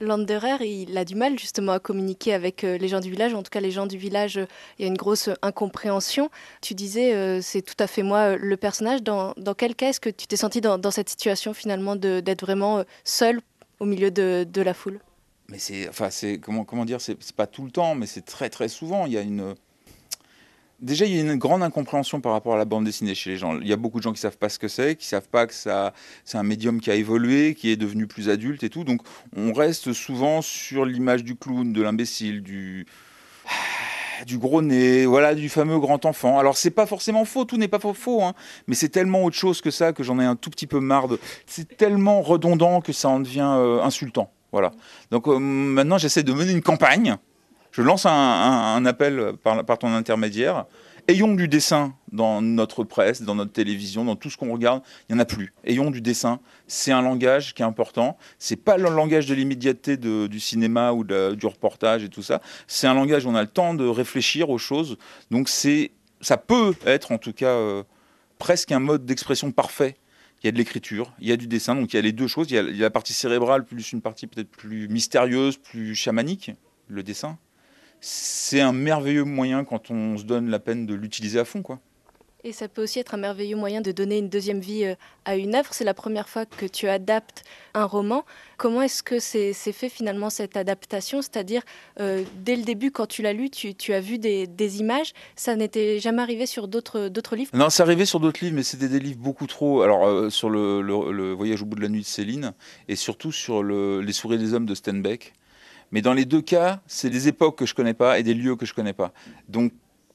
Landerer, 0.00 0.56
il 0.66 0.96
a 0.96 1.04
du 1.04 1.14
mal 1.14 1.38
justement 1.38 1.72
à 1.72 1.78
communiquer 1.78 2.32
avec 2.32 2.64
euh, 2.64 2.78
les 2.78 2.88
gens 2.88 3.00
du 3.00 3.10
village. 3.10 3.34
En 3.34 3.42
tout 3.42 3.50
cas, 3.50 3.60
les 3.60 3.70
gens 3.70 3.86
du 3.86 3.98
village, 3.98 4.38
euh, 4.38 4.46
il 4.78 4.82
y 4.82 4.84
a 4.84 4.88
une 4.88 4.96
grosse 4.96 5.28
incompréhension. 5.42 6.30
Tu 6.62 6.74
disais, 6.74 7.12
euh, 7.12 7.40
c'est 7.42 7.60
tout 7.60 7.74
à 7.78 7.86
fait 7.86 8.02
moi 8.02 8.36
le 8.36 8.56
personnage. 8.56 9.02
Dans, 9.02 9.34
quel 9.58 9.74
cas 9.74 9.90
est-ce 9.90 10.00
que 10.00 10.08
tu 10.08 10.26
t'es 10.26 10.36
senti 10.36 10.62
dans, 10.62 10.90
cette 10.90 11.10
situation 11.10 11.52
finalement 11.52 11.96
d'être 11.96 12.40
vraiment 12.40 12.82
seul 13.04 13.42
au 13.80 13.86
milieu 13.86 14.10
de, 14.10 14.60
la 14.60 14.74
foule 14.74 15.00
Mais 15.48 15.58
c'est, 15.58 15.88
enfin, 15.88 16.10
c'est 16.10 16.38
comment, 16.38 16.64
comment 16.64 16.84
dire, 16.84 17.00
c'est 17.00 17.16
pas 17.32 17.46
tout 17.46 17.64
le 17.64 17.70
temps, 17.70 17.94
mais 17.94 18.06
c'est 18.06 18.24
très 18.24 18.50
très 18.50 18.68
souvent. 18.68 19.06
Il 19.06 19.12
y 19.12 19.18
a 19.18 19.22
une 19.22 19.54
Déjà, 20.80 21.04
il 21.04 21.14
y 21.14 21.18
a 21.18 21.20
une 21.20 21.36
grande 21.36 21.62
incompréhension 21.62 22.22
par 22.22 22.32
rapport 22.32 22.54
à 22.54 22.56
la 22.56 22.64
bande 22.64 22.86
dessinée 22.86 23.14
chez 23.14 23.30
les 23.30 23.36
gens. 23.36 23.60
Il 23.60 23.68
y 23.68 23.72
a 23.72 23.76
beaucoup 23.76 23.98
de 23.98 24.02
gens 24.02 24.14
qui 24.14 24.20
savent 24.20 24.38
pas 24.38 24.48
ce 24.48 24.58
que 24.58 24.66
c'est, 24.66 24.96
qui 24.96 25.06
savent 25.06 25.28
pas 25.28 25.46
que 25.46 25.52
ça, 25.52 25.92
c'est 26.24 26.38
un 26.38 26.42
médium 26.42 26.80
qui 26.80 26.90
a 26.90 26.94
évolué, 26.94 27.54
qui 27.54 27.70
est 27.70 27.76
devenu 27.76 28.06
plus 28.06 28.30
adulte 28.30 28.62
et 28.62 28.70
tout. 28.70 28.84
Donc, 28.84 29.02
on 29.36 29.52
reste 29.52 29.92
souvent 29.92 30.40
sur 30.40 30.86
l'image 30.86 31.22
du 31.22 31.36
clown, 31.36 31.70
de 31.74 31.82
l'imbécile, 31.82 32.42
du 32.42 32.86
du 34.26 34.38
gros 34.38 34.62
nez, 34.62 35.06
voilà, 35.06 35.34
du 35.34 35.48
fameux 35.48 35.78
grand 35.78 36.04
enfant. 36.06 36.38
Alors 36.38 36.56
c'est 36.56 36.70
pas 36.70 36.86
forcément 36.86 37.24
faux, 37.24 37.44
tout 37.44 37.56
n'est 37.56 37.68
pas 37.68 37.78
faux, 37.78 38.22
hein, 38.22 38.34
mais 38.66 38.74
c'est 38.74 38.88
tellement 38.88 39.24
autre 39.24 39.36
chose 39.36 39.60
que 39.60 39.70
ça 39.70 39.92
que 39.92 40.02
j'en 40.02 40.18
ai 40.20 40.24
un 40.24 40.36
tout 40.36 40.50
petit 40.50 40.66
peu 40.66 40.80
marre. 40.80 41.06
C'est 41.46 41.76
tellement 41.76 42.22
redondant 42.22 42.80
que 42.80 42.92
ça 42.92 43.08
en 43.08 43.20
devient 43.20 43.54
euh, 43.56 43.82
insultant. 43.82 44.30
Voilà. 44.52 44.72
Donc 45.10 45.28
euh, 45.28 45.38
maintenant 45.38 45.98
j'essaie 45.98 46.22
de 46.22 46.32
mener 46.32 46.52
une 46.52 46.62
campagne 46.62 47.16
je 47.72 47.82
lance 47.82 48.06
un, 48.06 48.84
appel 48.84 49.32
par, 49.42 49.78
ton 49.78 49.94
intermédiaire. 49.94 50.64
Ayons 51.10 51.34
du 51.34 51.48
dessin 51.48 51.96
dans 52.12 52.40
notre 52.40 52.84
presse, 52.84 53.22
dans 53.22 53.34
notre 53.34 53.50
télévision, 53.50 54.04
dans 54.04 54.14
tout 54.14 54.30
ce 54.30 54.36
qu'on 54.36 54.52
regarde. 54.52 54.80
Il 55.08 55.16
n'y 55.16 55.20
en 55.20 55.22
a 55.22 55.24
plus. 55.24 55.52
Ayons 55.64 55.90
du 55.90 56.00
dessin. 56.00 56.38
C'est 56.68 56.92
un 56.92 57.02
langage 57.02 57.52
qui 57.52 57.62
est 57.62 57.64
important. 57.64 58.16
C'est 58.38 58.54
pas 58.54 58.76
le 58.76 58.88
langage 58.88 59.26
de 59.26 59.34
l'immédiateté 59.34 59.96
du 59.96 60.38
cinéma 60.38 60.92
ou 60.92 61.02
du 61.02 61.46
reportage 61.46 62.04
et 62.04 62.08
tout 62.08 62.22
ça. 62.22 62.40
C'est 62.68 62.86
un 62.86 62.94
langage 62.94 63.26
où 63.26 63.28
on 63.28 63.34
a 63.34 63.42
le 63.42 63.48
temps 63.48 63.74
de 63.74 63.88
réfléchir 63.88 64.50
aux 64.50 64.58
choses. 64.58 64.98
Donc 65.32 65.48
ça 65.48 66.36
peut 66.36 66.74
être 66.86 67.10
en 67.10 67.18
tout 67.18 67.32
cas 67.32 67.56
euh, 67.56 67.82
presque 68.38 68.70
un 68.70 68.78
mode 68.78 69.04
d'expression 69.04 69.50
parfait 69.50 69.96
il 70.44 70.46
y 70.46 70.48
a 70.48 70.52
de 70.52 70.58
l'écriture, 70.58 71.12
il 71.18 71.28
y 71.28 71.32
a 71.32 71.36
du 71.36 71.48
dessin, 71.48 71.74
donc 71.74 71.92
il 71.92 71.96
y 71.96 71.98
a 71.98 72.02
les 72.02 72.12
deux 72.12 72.28
choses. 72.28 72.52
Il 72.52 72.54
y 72.54 72.58
a, 72.58 72.62
la 72.62 72.90
partie 72.90 73.14
cérébrale 73.14 73.64
plus 73.64 73.92
une 73.92 74.00
partie 74.00 74.28
peut-être 74.28 74.48
plus 74.48 74.86
mystérieuse, 74.86 75.56
plus 75.56 75.96
chamanique, 75.96 76.52
le 76.86 77.02
dessin 77.02 77.36
c'est 78.00 78.60
un 78.60 78.72
merveilleux 78.72 79.24
moyen 79.24 79.64
quand 79.64 79.90
on 79.90 80.16
se 80.16 80.24
donne 80.24 80.48
la 80.50 80.58
peine 80.58 80.86
de 80.86 80.94
l'utiliser 80.94 81.38
à 81.38 81.44
fond. 81.44 81.62
quoi. 81.62 81.80
Et 82.42 82.52
ça 82.52 82.68
peut 82.68 82.82
aussi 82.82 82.98
être 82.98 83.14
un 83.14 83.18
merveilleux 83.18 83.56
moyen 83.56 83.82
de 83.82 83.92
donner 83.92 84.18
une 84.18 84.30
deuxième 84.30 84.60
vie 84.60 84.84
euh, 84.84 84.94
à 85.26 85.36
une 85.36 85.54
œuvre. 85.54 85.68
C'est 85.72 85.84
la 85.84 85.92
première 85.92 86.28
fois 86.28 86.46
que 86.46 86.64
tu 86.64 86.88
adaptes 86.88 87.44
un 87.74 87.84
roman. 87.84 88.24
Comment 88.56 88.80
est-ce 88.82 89.02
que 89.02 89.18
c'est 89.18 89.52
fait 89.52 89.90
finalement 89.90 90.30
cette 90.30 90.56
adaptation? 90.56 91.20
C'est-à-dire, 91.20 91.62
euh, 92.00 92.24
dès 92.36 92.56
le 92.56 92.62
début, 92.62 92.90
quand 92.90 93.06
tu 93.06 93.20
l'as 93.20 93.34
lu, 93.34 93.50
tu, 93.50 93.92
as 93.92 94.00
vu 94.00 94.18
des, 94.18 94.80
images. 94.80 95.12
Ça 95.36 95.54
n'était 95.54 95.98
jamais 95.98 96.22
arrivé 96.22 96.46
sur 96.46 96.66
d'autres 96.66 97.36
livres? 97.36 97.50
Non, 97.52 97.68
c'est 97.68 97.82
arrivé 97.82 98.06
sur 98.06 98.20
d'autres 98.20 98.42
livres, 98.42 98.56
mais 98.56 98.62
c'était 98.62 98.88
des 98.88 99.00
livres 99.00 99.20
beaucoup 99.20 99.46
trop. 99.46 99.82
Alors, 99.82 100.06
euh, 100.06 100.30
sur 100.30 100.48
le, 100.48 101.32
Voyage 101.34 101.62
au 101.62 101.66
bout 101.66 101.76
de 101.76 101.82
la 101.82 101.88
nuit 101.88 102.00
de 102.00 102.06
Céline, 102.06 102.54
et 102.88 102.96
surtout 102.96 103.32
sur 103.32 103.62
Les 103.62 104.12
souris 104.12 104.38
des 104.38 104.54
hommes 104.54 104.66
de 104.66 104.74
Steinbeck. 104.74 105.34
Mais 105.92 106.02
dans 106.02 106.12
les 106.12 106.24
deux 106.24 106.42
cas, 106.42 106.80
c'est 106.86 107.10
des 107.10 107.28
époques 107.28 107.58
que 107.58 107.66
je 107.66 107.74
connais 107.74 107.94
pas 107.94 108.18
et 108.18 108.22
des 108.22 108.34
lieux 108.34 108.56
que 108.56 108.66
je 108.66 108.74
connais 108.74 108.92
pas. 108.92 109.12
Donc 109.48 109.72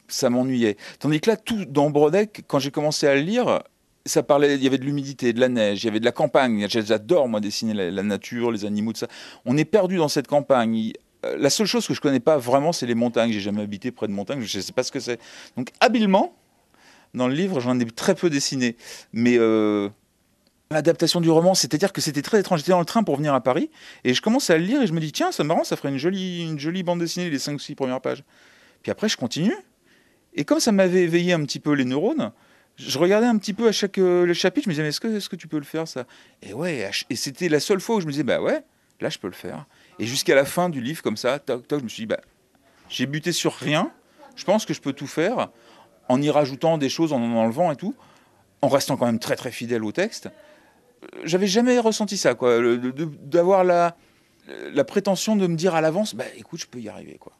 ça 0.08 0.30
m'ennuyait. 0.30 0.78
Tandis 1.00 1.20
que 1.20 1.32
là, 1.32 1.38
tout 1.38 1.66
dans 1.66 1.90
Brodeck, 1.90 2.44
quand 2.48 2.60
j'ai 2.60 2.72
commencé 2.72 3.08
à 3.08 3.16
le 3.16 3.22
lire, 3.22 3.62
ça 4.06 4.24
parlait, 4.24 4.56
il 4.56 4.64
y 4.64 4.68
avait 4.68 4.78
de 4.78 4.86
l'humidité, 4.86 5.34
de 5.34 5.40
la 5.40 5.50
neige, 5.50 5.84
il 5.84 5.88
y 5.88 5.90
avait 5.90 6.00
de 6.00 6.06
la 6.06 6.12
campagne. 6.12 6.68
J'adore 6.70 7.28
moi 7.28 7.40
dessiner 7.40 7.74
la, 7.74 8.04
nature, 8.04 8.52
les 8.52 8.66
animaux, 8.66 8.94
tout 8.94 9.00
ça. 9.00 9.08
On 9.46 9.58
est 9.58 9.66
perdu 9.66 9.98
dans 9.98 10.10
cette 10.10 10.28
campagne. 10.28 10.94
Euh, 11.26 11.36
la 11.40 11.50
seule 11.50 11.68
chose 11.68 11.88
que 11.88 11.94
je 11.94 12.02
connais 12.02 12.20
pas 12.20 12.38
vraiment, 12.38 12.72
c'est 12.72 12.86
les 12.86 12.96
montagnes. 12.96 13.32
J'ai 13.32 13.40
jamais 13.40 13.64
habité 13.64 13.92
près 13.92 14.08
de 14.08 14.14
montagnes, 14.14 14.42
je 14.42 14.58
ne 14.58 14.62
sais 14.62 14.74
pas 14.74 14.84
ce 14.84 14.92
que 14.92 15.00
c'est. 15.00 15.20
Donc 15.58 15.72
habilement, 15.80 16.36
dans 17.16 17.28
le 17.28 17.34
livre, 17.34 17.60
j'en 17.60 17.80
ai 17.80 17.86
très 17.86 18.14
peu 18.14 18.30
dessiné, 18.30 18.76
mais 19.12 19.38
euh, 19.40 19.90
l'adaptation 20.72 21.22
du 21.22 21.30
roman, 21.30 21.54
c'est-à-dire 21.54 21.94
que 21.94 22.02
c'était 22.02 22.22
très 22.22 22.40
étrange. 22.40 22.60
J'étais 22.60 22.72
dans 22.72 22.80
le 22.80 22.86
train 22.86 23.04
pour 23.04 23.18
venir 23.18 23.34
à 23.34 23.42
Paris 23.42 23.70
et 24.04 24.14
je 24.14 24.22
commence 24.22 24.50
à 24.50 24.58
le 24.58 24.64
lire 24.64 24.82
et 24.82 24.88
je 24.88 24.94
me 24.94 25.00
dis 25.00 25.12
tiens, 25.12 25.32
c'est 25.32 25.44
marrant, 25.44 25.64
ça 25.64 25.76
ferait 25.76 25.90
une 25.90 25.98
jolie, 25.98 26.44
une 26.44 26.60
jolie 26.60 26.84
bande 26.84 27.00
dessinée 27.00 27.30
les 27.30 27.40
5 27.40 27.54
ou 27.54 27.60
6 27.60 27.76
premières 27.76 28.02
pages. 28.02 28.24
Puis 28.82 28.92
après, 28.92 29.10
je 29.10 29.18
continue 29.18 29.56
et 30.34 30.44
comme 30.44 30.60
ça 30.60 30.72
m'avait 30.72 31.04
éveillé 31.04 31.34
un 31.34 31.44
petit 31.46 31.60
peu 31.60 31.72
les 31.74 31.86
neurones, 31.86 32.32
je 32.78 32.98
regardais 33.00 33.28
un 33.28 33.38
petit 33.38 33.54
peu 33.54 33.68
à 33.68 33.72
chaque 33.72 33.98
euh, 34.00 34.34
chapitre, 34.34 34.66
je 34.66 34.70
me 34.70 34.74
disais 34.74 34.84
mais 34.84 34.90
est-ce 34.90 35.00
que, 35.00 35.08
est 35.08 35.28
que 35.30 35.36
tu 35.36 35.48
peux 35.48 35.58
le 35.58 35.64
faire 35.64 35.88
ça? 35.88 36.06
Et 36.42 36.54
ouais, 36.54 36.90
et 37.10 37.16
c'était 37.16 37.48
la 37.48 37.62
seule 37.62 37.80
fois 37.80 37.98
où 37.98 38.02
je 38.02 38.06
me 38.06 38.12
disais 38.12 38.24
bah 38.24 38.42
ouais, 38.42 38.62
là 39.00 39.10
je 39.10 39.18
peux 39.18 39.28
le 39.28 39.34
faire. 39.34 39.66
Et 40.00 40.06
jusqu'à 40.06 40.36
la 40.36 40.46
fin 40.46 40.70
du 40.70 40.82
livre 40.82 41.02
comme 41.02 41.16
ça, 41.16 41.40
toc, 41.40 41.64
je 41.70 41.76
me 41.78 41.88
suis 41.88 42.02
dit 42.02 42.08
bah 42.08 42.20
j'ai 42.90 43.06
buté 43.06 43.32
sur 43.32 43.54
rien. 43.54 43.92
Je 44.36 44.44
pense 44.44 44.66
que 44.66 44.74
je 44.74 44.82
peux 44.82 44.92
tout 44.92 45.08
faire 45.08 45.50
en 46.10 46.22
y 46.22 46.30
rajoutant 46.30 46.78
des 46.78 46.90
choses, 46.90 47.14
en 47.14 47.22
en 47.22 47.38
enlevant 47.38 47.72
et 47.72 47.78
tout, 47.78 47.96
en 48.62 48.68
restant 48.68 48.98
quand 48.98 49.06
même 49.06 49.20
très 49.20 49.38
très 49.38 49.52
fidèle 49.52 49.86
au 49.86 49.94
texte 49.94 50.30
j'avais 51.24 51.48
jamais 51.48 51.80
ressenti 51.80 52.18
ça, 52.18 52.36
quoi, 52.36 52.60
d'avoir 53.24 53.64
la, 53.64 53.96
la 54.48 54.84
prétention 54.84 55.36
de 55.36 55.48
me 55.48 55.56
dire 55.56 55.76
à 55.76 55.82
l'avance, 55.82 56.16
bah 56.16 56.26
écoute, 56.38 56.60
je 56.60 56.68
peux 56.68 56.80
y 56.80 56.90
arriver, 56.90 57.18
quoi. 57.20 57.34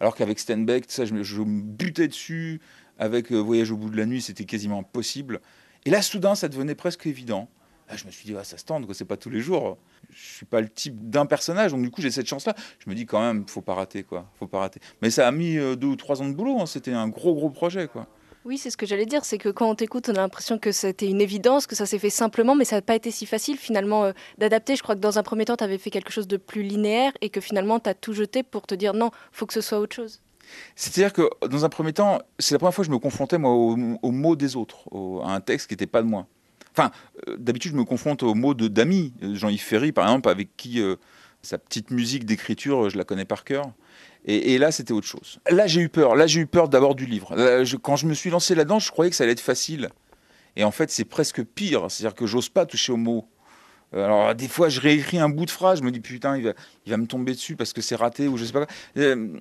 Alors 0.00 0.14
qu'avec 0.14 0.38
Steinbeck, 0.38 0.84
ça, 0.88 1.04
je, 1.04 1.22
je, 1.22 1.42
me 1.42 1.62
butais 1.62 2.08
dessus. 2.08 2.60
Avec 2.98 3.30
euh, 3.30 3.36
Voyage 3.36 3.70
au 3.70 3.76
bout 3.76 3.90
de 3.90 3.96
la 3.96 4.06
nuit, 4.06 4.22
c'était 4.22 4.44
quasiment 4.44 4.78
impossible. 4.78 5.40
Et 5.84 5.90
là, 5.90 6.00
soudain, 6.00 6.34
ça 6.34 6.48
devenait 6.48 6.74
presque 6.74 7.06
évident. 7.06 7.48
Je 7.94 8.04
me 8.06 8.10
suis 8.10 8.24
dit, 8.24 8.34
ah, 8.36 8.42
ça 8.42 8.58
se 8.58 8.64
tente, 8.64 8.90
c'est 8.94 9.04
pas 9.04 9.16
tous 9.16 9.30
les 9.30 9.40
jours. 9.40 9.78
Je 10.10 10.36
suis 10.36 10.46
pas 10.46 10.60
le 10.60 10.68
type 10.68 11.08
d'un 11.08 11.26
personnage, 11.26 11.72
donc 11.72 11.82
du 11.82 11.90
coup, 11.90 12.00
j'ai 12.00 12.10
cette 12.10 12.26
chance-là. 12.26 12.54
Je 12.78 12.90
me 12.90 12.94
dis 12.94 13.06
quand 13.06 13.20
même, 13.20 13.46
faut 13.46 13.60
pas 13.60 13.74
rater, 13.74 14.02
quoi. 14.02 14.28
Faut 14.38 14.46
pas 14.46 14.60
rater. 14.60 14.80
Mais 15.02 15.10
ça 15.10 15.28
a 15.28 15.30
mis 15.30 15.56
euh, 15.56 15.76
deux 15.76 15.88
ou 15.88 15.96
trois 15.96 16.20
ans 16.22 16.28
de 16.28 16.34
boulot. 16.34 16.58
Hein. 16.58 16.66
C'était 16.66 16.92
un 16.92 17.08
gros, 17.08 17.34
gros 17.34 17.50
projet, 17.50 17.86
quoi. 17.86 18.08
Oui, 18.46 18.58
c'est 18.58 18.70
ce 18.70 18.76
que 18.76 18.86
j'allais 18.86 19.06
dire, 19.06 19.24
c'est 19.24 19.38
que 19.38 19.48
quand 19.48 19.68
on 19.68 19.74
t'écoute, 19.74 20.08
on 20.08 20.12
a 20.12 20.18
l'impression 20.18 20.56
que 20.56 20.70
c'était 20.70 21.08
une 21.08 21.20
évidence, 21.20 21.66
que 21.66 21.74
ça 21.74 21.84
s'est 21.84 21.98
fait 21.98 22.10
simplement, 22.10 22.54
mais 22.54 22.64
ça 22.64 22.76
n'a 22.76 22.82
pas 22.82 22.94
été 22.94 23.10
si 23.10 23.26
facile 23.26 23.56
finalement 23.56 24.04
euh, 24.04 24.12
d'adapter. 24.38 24.76
Je 24.76 24.84
crois 24.84 24.94
que 24.94 25.00
dans 25.00 25.18
un 25.18 25.24
premier 25.24 25.44
temps, 25.44 25.56
tu 25.56 25.64
avais 25.64 25.78
fait 25.78 25.90
quelque 25.90 26.12
chose 26.12 26.28
de 26.28 26.36
plus 26.36 26.62
linéaire 26.62 27.10
et 27.22 27.28
que 27.28 27.40
finalement, 27.40 27.80
tu 27.80 27.90
as 27.90 27.94
tout 27.94 28.12
jeté 28.12 28.44
pour 28.44 28.64
te 28.68 28.76
dire 28.76 28.94
non, 28.94 29.10
faut 29.32 29.46
que 29.46 29.52
ce 29.52 29.60
soit 29.60 29.80
autre 29.80 29.96
chose. 29.96 30.20
C'est-à-dire 30.76 31.12
que 31.12 31.28
dans 31.44 31.64
un 31.64 31.68
premier 31.68 31.92
temps, 31.92 32.20
c'est 32.38 32.54
la 32.54 32.60
première 32.60 32.72
fois 32.72 32.84
que 32.84 32.86
je 32.86 32.92
me 32.92 33.00
confrontais 33.00 33.36
moi 33.36 33.50
aux, 33.50 34.12
mots 34.12 34.36
des 34.36 34.54
autres, 34.54 34.88
à 35.24 35.34
un 35.34 35.40
texte 35.40 35.66
qui 35.66 35.72
n'était 35.72 35.88
pas 35.88 36.02
de 36.02 36.06
moi. 36.06 36.28
Enfin, 36.70 36.92
euh, 37.26 37.36
d'habitude, 37.36 37.72
je 37.72 37.76
me 37.76 37.84
confronte 37.84 38.22
aux 38.22 38.34
mots 38.34 38.54
d'amis. 38.54 39.12
Jean-Yves 39.22 39.60
Ferry, 39.60 39.90
par 39.90 40.04
exemple, 40.04 40.28
avec 40.28 40.56
qui 40.56 40.80
euh, 40.80 40.94
sa 41.42 41.58
petite 41.58 41.90
musique 41.90 42.24
d'écriture, 42.24 42.90
je 42.90 42.96
la 42.96 43.02
connais 43.02 43.24
par 43.24 43.42
cœur. 43.42 43.72
Et, 44.28 44.58
là, 44.58 44.72
c'était 44.72 44.92
autre 44.92 45.06
chose. 45.06 45.38
Là, 45.48 45.68
j'ai 45.68 45.80
eu 45.80 45.88
peur. 45.88 46.16
Là, 46.16 46.26
j'ai 46.26 46.40
eu 46.40 46.46
peur 46.46 46.68
d'abord 46.68 46.96
du 46.96 47.06
livre. 47.06 47.36
quand 47.82 47.94
je 47.94 48.06
me 48.06 48.14
suis 48.14 48.30
lancé 48.30 48.56
là-dedans, 48.56 48.80
je 48.80 48.90
croyais 48.90 49.10
que 49.10 49.16
ça 49.16 49.22
allait 49.22 49.34
être 49.34 49.40
facile. 49.40 49.88
Et 50.56 50.64
en 50.64 50.72
fait, 50.72 50.90
c'est 50.90 51.04
presque 51.04 51.44
pire. 51.44 51.86
C'est-à-dire 51.88 52.16
que 52.16 52.26
j'ose 52.26 52.48
pas 52.48 52.66
toucher 52.66 52.90
aux 52.90 52.96
mots. 52.96 53.28
Euh, 53.94 54.04
alors, 54.04 54.34
des 54.34 54.48
fois, 54.48 54.68
je 54.68 54.80
réécris 54.80 55.18
un 55.18 55.28
bout 55.28 55.46
de 55.46 55.50
phrase, 55.50 55.78
je 55.78 55.84
me 55.84 55.92
dis 55.92 56.00
putain, 56.00 56.36
il 56.36 56.54
va, 56.86 56.96
me 56.96 57.06
tomber 57.06 57.32
dessus 57.32 57.54
parce 57.54 57.72
que 57.72 57.80
c'est 57.80 57.94
raté 57.94 58.26
ou 58.26 58.36
je 58.36 58.44
sais 58.44 58.52
pas. 58.52 58.66
Euh, 58.96 59.38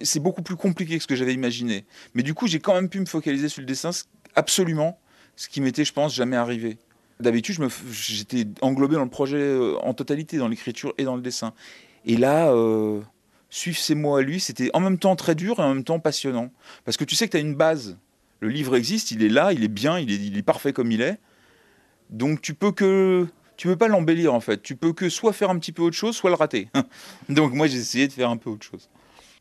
c'est 0.00 0.20
beaucoup 0.20 0.42
plus 0.42 0.56
compliqué 0.56 0.96
que 0.96 1.02
ce 1.02 1.06
que 1.06 1.16
j'avais 1.16 1.34
imaginé. 1.34 1.84
Mais 2.14 2.22
du 2.22 2.32
coup, 2.32 2.46
j'ai 2.46 2.58
quand 2.58 2.74
même 2.74 2.88
pu 2.88 3.00
me 3.00 3.06
focaliser 3.06 3.48
sur 3.48 3.60
le 3.60 3.66
dessin, 3.66 3.90
absolument, 4.34 4.98
ce 5.36 5.48
qui 5.48 5.60
m'était, 5.60 5.84
je 5.84 5.92
pense, 5.92 6.14
jamais 6.14 6.36
arrivé. 6.36 6.78
D'habitude, 7.20 7.56
j'étais 7.90 8.46
englobé 8.60 8.94
dans 8.94 9.04
le 9.04 9.10
projet 9.10 9.38
euh, 9.38 9.76
en 9.82 9.94
totalité, 9.94 10.38
dans 10.38 10.48
l'écriture 10.48 10.94
et 10.98 11.04
dans 11.04 11.16
le 11.16 11.22
dessin. 11.22 11.52
Et 12.04 12.16
là, 12.16 12.52
suivre 13.50 13.78
ses 13.78 13.94
mots 13.94 14.16
à 14.16 14.22
lui, 14.22 14.40
c'était 14.40 14.70
en 14.74 14.80
même 14.80 14.98
temps 14.98 15.16
très 15.16 15.34
dur 15.34 15.58
et 15.58 15.62
en 15.62 15.74
même 15.74 15.84
temps 15.84 16.00
passionnant. 16.00 16.50
Parce 16.84 16.96
que 16.96 17.04
tu 17.04 17.14
sais 17.14 17.26
que 17.26 17.32
tu 17.32 17.36
as 17.36 17.40
une 17.40 17.54
base. 17.54 17.98
Le 18.40 18.48
livre 18.48 18.76
existe, 18.76 19.10
il 19.10 19.22
est 19.22 19.28
là, 19.28 19.52
il 19.52 19.64
est 19.64 19.68
bien, 19.68 19.98
il 19.98 20.10
est, 20.10 20.16
il 20.16 20.36
est 20.36 20.42
parfait 20.42 20.72
comme 20.72 20.92
il 20.92 21.00
est. 21.00 21.18
Donc 22.10 22.40
tu 22.42 22.54
peux 22.54 22.72
que 22.72 23.26
tu 23.56 23.68
peux 23.68 23.76
pas 23.76 23.88
l'embellir 23.88 24.34
en 24.34 24.40
fait. 24.40 24.62
Tu 24.62 24.76
peux 24.76 24.92
que 24.92 25.08
soit 25.08 25.32
faire 25.32 25.50
un 25.50 25.58
petit 25.58 25.72
peu 25.72 25.82
autre 25.82 25.96
chose, 25.96 26.14
soit 26.14 26.30
le 26.30 26.36
rater. 26.36 26.68
Donc 27.28 27.52
moi 27.52 27.66
j'ai 27.66 27.78
essayé 27.78 28.06
de 28.08 28.12
faire 28.12 28.30
un 28.30 28.36
peu 28.36 28.50
autre 28.50 28.64
chose. 28.64 28.88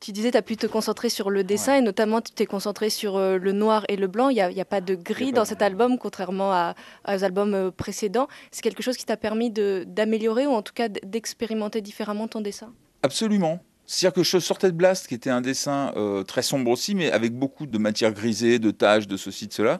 Tu 0.02 0.12
disais, 0.12 0.30
tu 0.30 0.38
as 0.38 0.42
pu 0.42 0.56
te 0.56 0.68
concentrer 0.68 1.10
sur 1.10 1.30
le 1.30 1.44
dessin 1.44 1.78
et 1.78 1.82
notamment 1.82 2.22
tu 2.22 2.32
t'es 2.32 2.46
concentré 2.46 2.90
sur 2.90 3.16
euh, 3.16 3.38
le 3.38 3.54
noir 3.54 3.86
et 3.88 3.96
le 3.96 4.08
blanc. 4.08 4.30
Il 4.30 4.36
n'y 4.36 4.42
a, 4.42 4.48
a, 4.48 4.66
pas 4.66 4.82
de 4.82 4.94
gris 4.94 5.32
dans 5.32 5.46
cet 5.46 5.62
album, 5.62 5.98
contrairement 5.98 6.52
à, 6.52 6.76
aux 7.08 7.24
albums 7.24 7.54
euh, 7.54 7.72
précédents. 7.72 8.28
C'est 8.52 8.62
quelque 8.62 8.84
chose 8.84 8.98
qui 8.98 9.06
t'a 9.06 9.18
permis 9.18 9.50
d'améliorer 9.50 10.46
ou 10.48 10.52
en 10.52 10.62
tout 10.62 10.74
cas 10.74 10.90
d'expérimenter 10.90 11.82
différemment 11.82 12.28
ton 12.28 12.42
dessin? 12.42 12.74
Absolument. 13.04 13.62
C'est-à-dire 13.88 14.16
que 14.16 14.24
je 14.24 14.40
sortais 14.40 14.72
de 14.72 14.76
Blast, 14.78 15.08
qui 15.08 15.14
était 15.14 15.30
un 15.30 15.42
dessin 15.42 15.94
euh, 15.96 16.24
très 16.24 16.42
sombre 16.42 16.72
aussi, 16.72 16.96
mais 16.96 17.12
avec 17.12 17.34
beaucoup 17.34 17.66
de 17.66 17.78
matière 17.78 18.12
grisée, 18.12 18.60
de 18.60 18.72
taches, 18.72 19.08
de 19.08 19.18
ceci, 19.18 19.48
de 19.48 19.54
cela, 19.54 19.80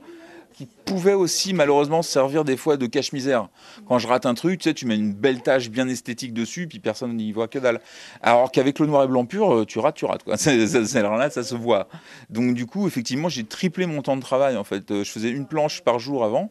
qui 0.56 0.68
pouvait 0.86 1.14
aussi 1.14 1.54
malheureusement 1.54 2.02
servir 2.02 2.46
des 2.46 2.56
fois 2.56 2.78
de 2.78 2.86
cache-misère. 2.86 3.50
Quand 3.88 4.00
je 4.00 4.08
rate 4.08 4.26
un 4.26 4.36
truc, 4.36 4.62
tu 4.62 4.70
sais, 4.70 4.74
tu 4.74 4.86
mets 4.86 4.96
une 4.96 5.14
belle 5.14 5.42
tache 5.42 5.70
bien 5.70 5.88
esthétique 5.88 6.34
dessus, 6.34 6.68
puis 6.68 6.80
personne 6.80 7.16
n'y 7.16 7.32
voit 7.34 7.48
que 7.48 7.60
dalle. 7.60 7.82
Alors 8.22 8.52
qu'avec 8.52 8.80
le 8.80 8.88
noir 8.88 9.04
et 9.04 9.08
blanc 9.08 9.26
pur, 9.26 9.54
euh, 9.54 9.66
tu 9.66 9.80
rates, 9.80 9.96
tu 9.96 10.06
rates. 10.06 10.24
Quoi. 10.24 10.36
Alors 10.96 11.18
là, 11.18 11.30
ça 11.30 11.44
se 11.44 11.56
voit. 11.56 11.90
Donc 12.30 12.54
du 12.54 12.66
coup, 12.66 12.88
effectivement, 12.88 13.28
j'ai 13.28 13.44
triplé 13.44 13.86
mon 13.86 14.02
temps 14.02 14.16
de 14.16 14.22
travail. 14.22 14.56
En 14.56 14.64
fait, 14.64 14.92
euh, 14.92 15.04
je 15.04 15.12
faisais 15.12 15.30
une 15.30 15.46
planche 15.46 15.82
par 15.82 16.00
jour 16.00 16.24
avant. 16.24 16.50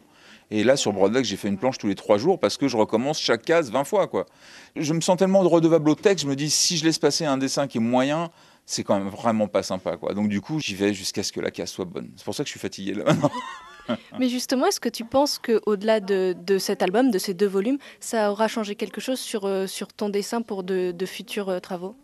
Et 0.50 0.64
là, 0.64 0.76
sur 0.76 0.92
Broadway, 0.92 1.24
j'ai 1.24 1.36
fait 1.36 1.48
une 1.48 1.58
planche 1.58 1.78
tous 1.78 1.86
les 1.86 1.94
trois 1.94 2.18
jours 2.18 2.38
parce 2.38 2.56
que 2.56 2.68
je 2.68 2.76
recommence 2.76 3.20
chaque 3.20 3.42
case 3.42 3.70
20 3.70 3.84
fois. 3.84 4.06
Quoi. 4.06 4.26
Je 4.76 4.92
me 4.92 5.00
sens 5.00 5.16
tellement 5.16 5.40
redevable 5.40 5.88
au 5.90 5.94
texte, 5.94 6.24
je 6.24 6.30
me 6.30 6.36
dis, 6.36 6.50
si 6.50 6.76
je 6.76 6.84
laisse 6.84 6.98
passer 6.98 7.24
un 7.24 7.38
dessin 7.38 7.66
qui 7.66 7.78
est 7.78 7.80
moyen, 7.80 8.30
c'est 8.66 8.84
quand 8.84 8.98
même 8.98 9.08
vraiment 9.08 9.48
pas 9.48 9.62
sympa. 9.62 9.96
Quoi. 9.96 10.14
Donc 10.14 10.28
du 10.28 10.40
coup, 10.40 10.60
j'y 10.60 10.74
vais 10.74 10.94
jusqu'à 10.94 11.22
ce 11.22 11.32
que 11.32 11.40
la 11.40 11.50
case 11.50 11.70
soit 11.70 11.84
bonne. 11.84 12.10
C'est 12.16 12.24
pour 12.24 12.34
ça 12.34 12.42
que 12.42 12.48
je 12.48 12.52
suis 12.52 12.60
fatigué 12.60 12.94
là 12.94 13.04
maintenant. 13.04 13.30
Mais 14.18 14.28
justement, 14.28 14.66
est-ce 14.66 14.80
que 14.80 14.88
tu 14.88 15.04
penses 15.04 15.38
qu'au-delà 15.38 16.00
de, 16.00 16.34
de, 16.38 16.58
cet 16.58 16.82
album, 16.82 17.10
de 17.10 17.18
ces 17.18 17.34
deux 17.34 17.46
volumes, 17.46 17.78
ça 18.00 18.32
aura 18.32 18.48
changé 18.48 18.76
quelque 18.76 19.00
chose 19.00 19.20
sur, 19.20 19.44
euh, 19.44 19.66
sur 19.66 19.92
ton 19.92 20.08
dessin 20.08 20.40
pour 20.40 20.62
de, 20.62 20.92
de 20.92 21.06
futurs 21.06 21.50
euh, 21.50 21.60
travaux? 21.60 21.94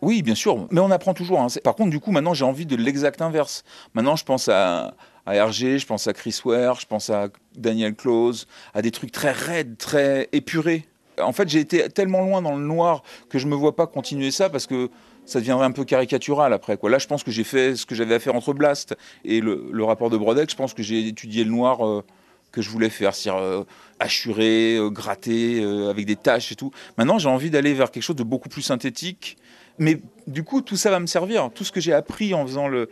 Oui, 0.00 0.22
bien 0.22 0.34
sûr, 0.34 0.66
mais 0.70 0.80
on 0.80 0.90
apprend 0.90 1.14
toujours. 1.14 1.40
Hein. 1.40 1.46
Par 1.62 1.76
contre, 1.76 1.90
du 1.90 2.00
coup, 2.00 2.10
maintenant, 2.10 2.34
j'ai 2.34 2.44
envie 2.44 2.66
de 2.66 2.76
l'exact 2.76 3.22
inverse. 3.22 3.64
Maintenant, 3.94 4.16
je 4.16 4.24
pense 4.24 4.48
à, 4.48 4.94
à 5.26 5.34
Hergé, 5.36 5.78
je 5.78 5.86
pense 5.86 6.06
à 6.06 6.12
Chris 6.12 6.38
Ware, 6.44 6.80
je 6.80 6.86
pense 6.86 7.10
à 7.10 7.28
Daniel 7.56 7.94
Close, 7.94 8.46
à 8.74 8.82
des 8.82 8.90
trucs 8.90 9.12
très 9.12 9.32
raides, 9.32 9.76
très 9.78 10.28
épurés. 10.32 10.86
En 11.20 11.32
fait, 11.32 11.48
j'ai 11.48 11.60
été 11.60 11.88
tellement 11.90 12.22
loin 12.22 12.42
dans 12.42 12.56
le 12.56 12.64
noir 12.64 13.02
que 13.28 13.38
je 13.38 13.46
me 13.46 13.54
vois 13.54 13.76
pas 13.76 13.86
continuer 13.86 14.30
ça 14.30 14.48
parce 14.48 14.66
que 14.66 14.90
ça 15.24 15.38
deviendrait 15.38 15.66
un 15.66 15.72
peu 15.72 15.84
caricatural 15.84 16.52
après. 16.52 16.78
Là, 16.82 16.98
je 16.98 17.06
pense 17.06 17.22
que 17.22 17.30
j'ai 17.30 17.44
fait 17.44 17.76
ce 17.76 17.86
que 17.86 17.94
j'avais 17.94 18.14
à 18.14 18.18
faire 18.18 18.34
entre 18.34 18.52
Blast 18.52 18.96
et 19.24 19.40
le, 19.40 19.84
rapport 19.84 20.10
de 20.10 20.16
Brodeck. 20.16 20.50
Je 20.50 20.56
pense 20.56 20.74
que 20.74 20.82
j'ai 20.82 21.06
étudié 21.06 21.44
le 21.44 21.50
noir 21.50 21.86
euh, 21.86 22.02
que 22.50 22.62
je 22.62 22.70
voulais 22.70 22.90
faire, 22.90 23.14
c'est-à-dire 23.14 23.40
euh, 23.40 23.64
hachurer, 24.00 24.76
euh, 24.76 24.90
gratter, 24.90 25.62
avec 25.88 26.06
des 26.06 26.16
taches 26.16 26.50
et 26.50 26.56
tout. 26.56 26.72
Maintenant, 26.98 27.18
j'ai 27.18 27.28
envie 27.28 27.50
d'aller 27.50 27.74
vers 27.74 27.90
quelque 27.90 28.02
chose 28.02 28.16
de 28.16 28.24
beaucoup 28.24 28.48
plus 28.48 28.62
synthétique. 28.62 29.36
Mais 29.78 30.00
du 30.26 30.44
coup, 30.44 30.60
tout 30.60 30.76
ça 30.76 30.90
va 30.90 31.00
me 31.00 31.06
servir. 31.06 31.50
Tout 31.54 31.64
ce 31.64 31.72
que 31.72 31.80
j'ai 31.80 31.92
appris 31.92 32.34
en 32.34 32.46
faisant 32.46 32.68
le, 32.68 32.90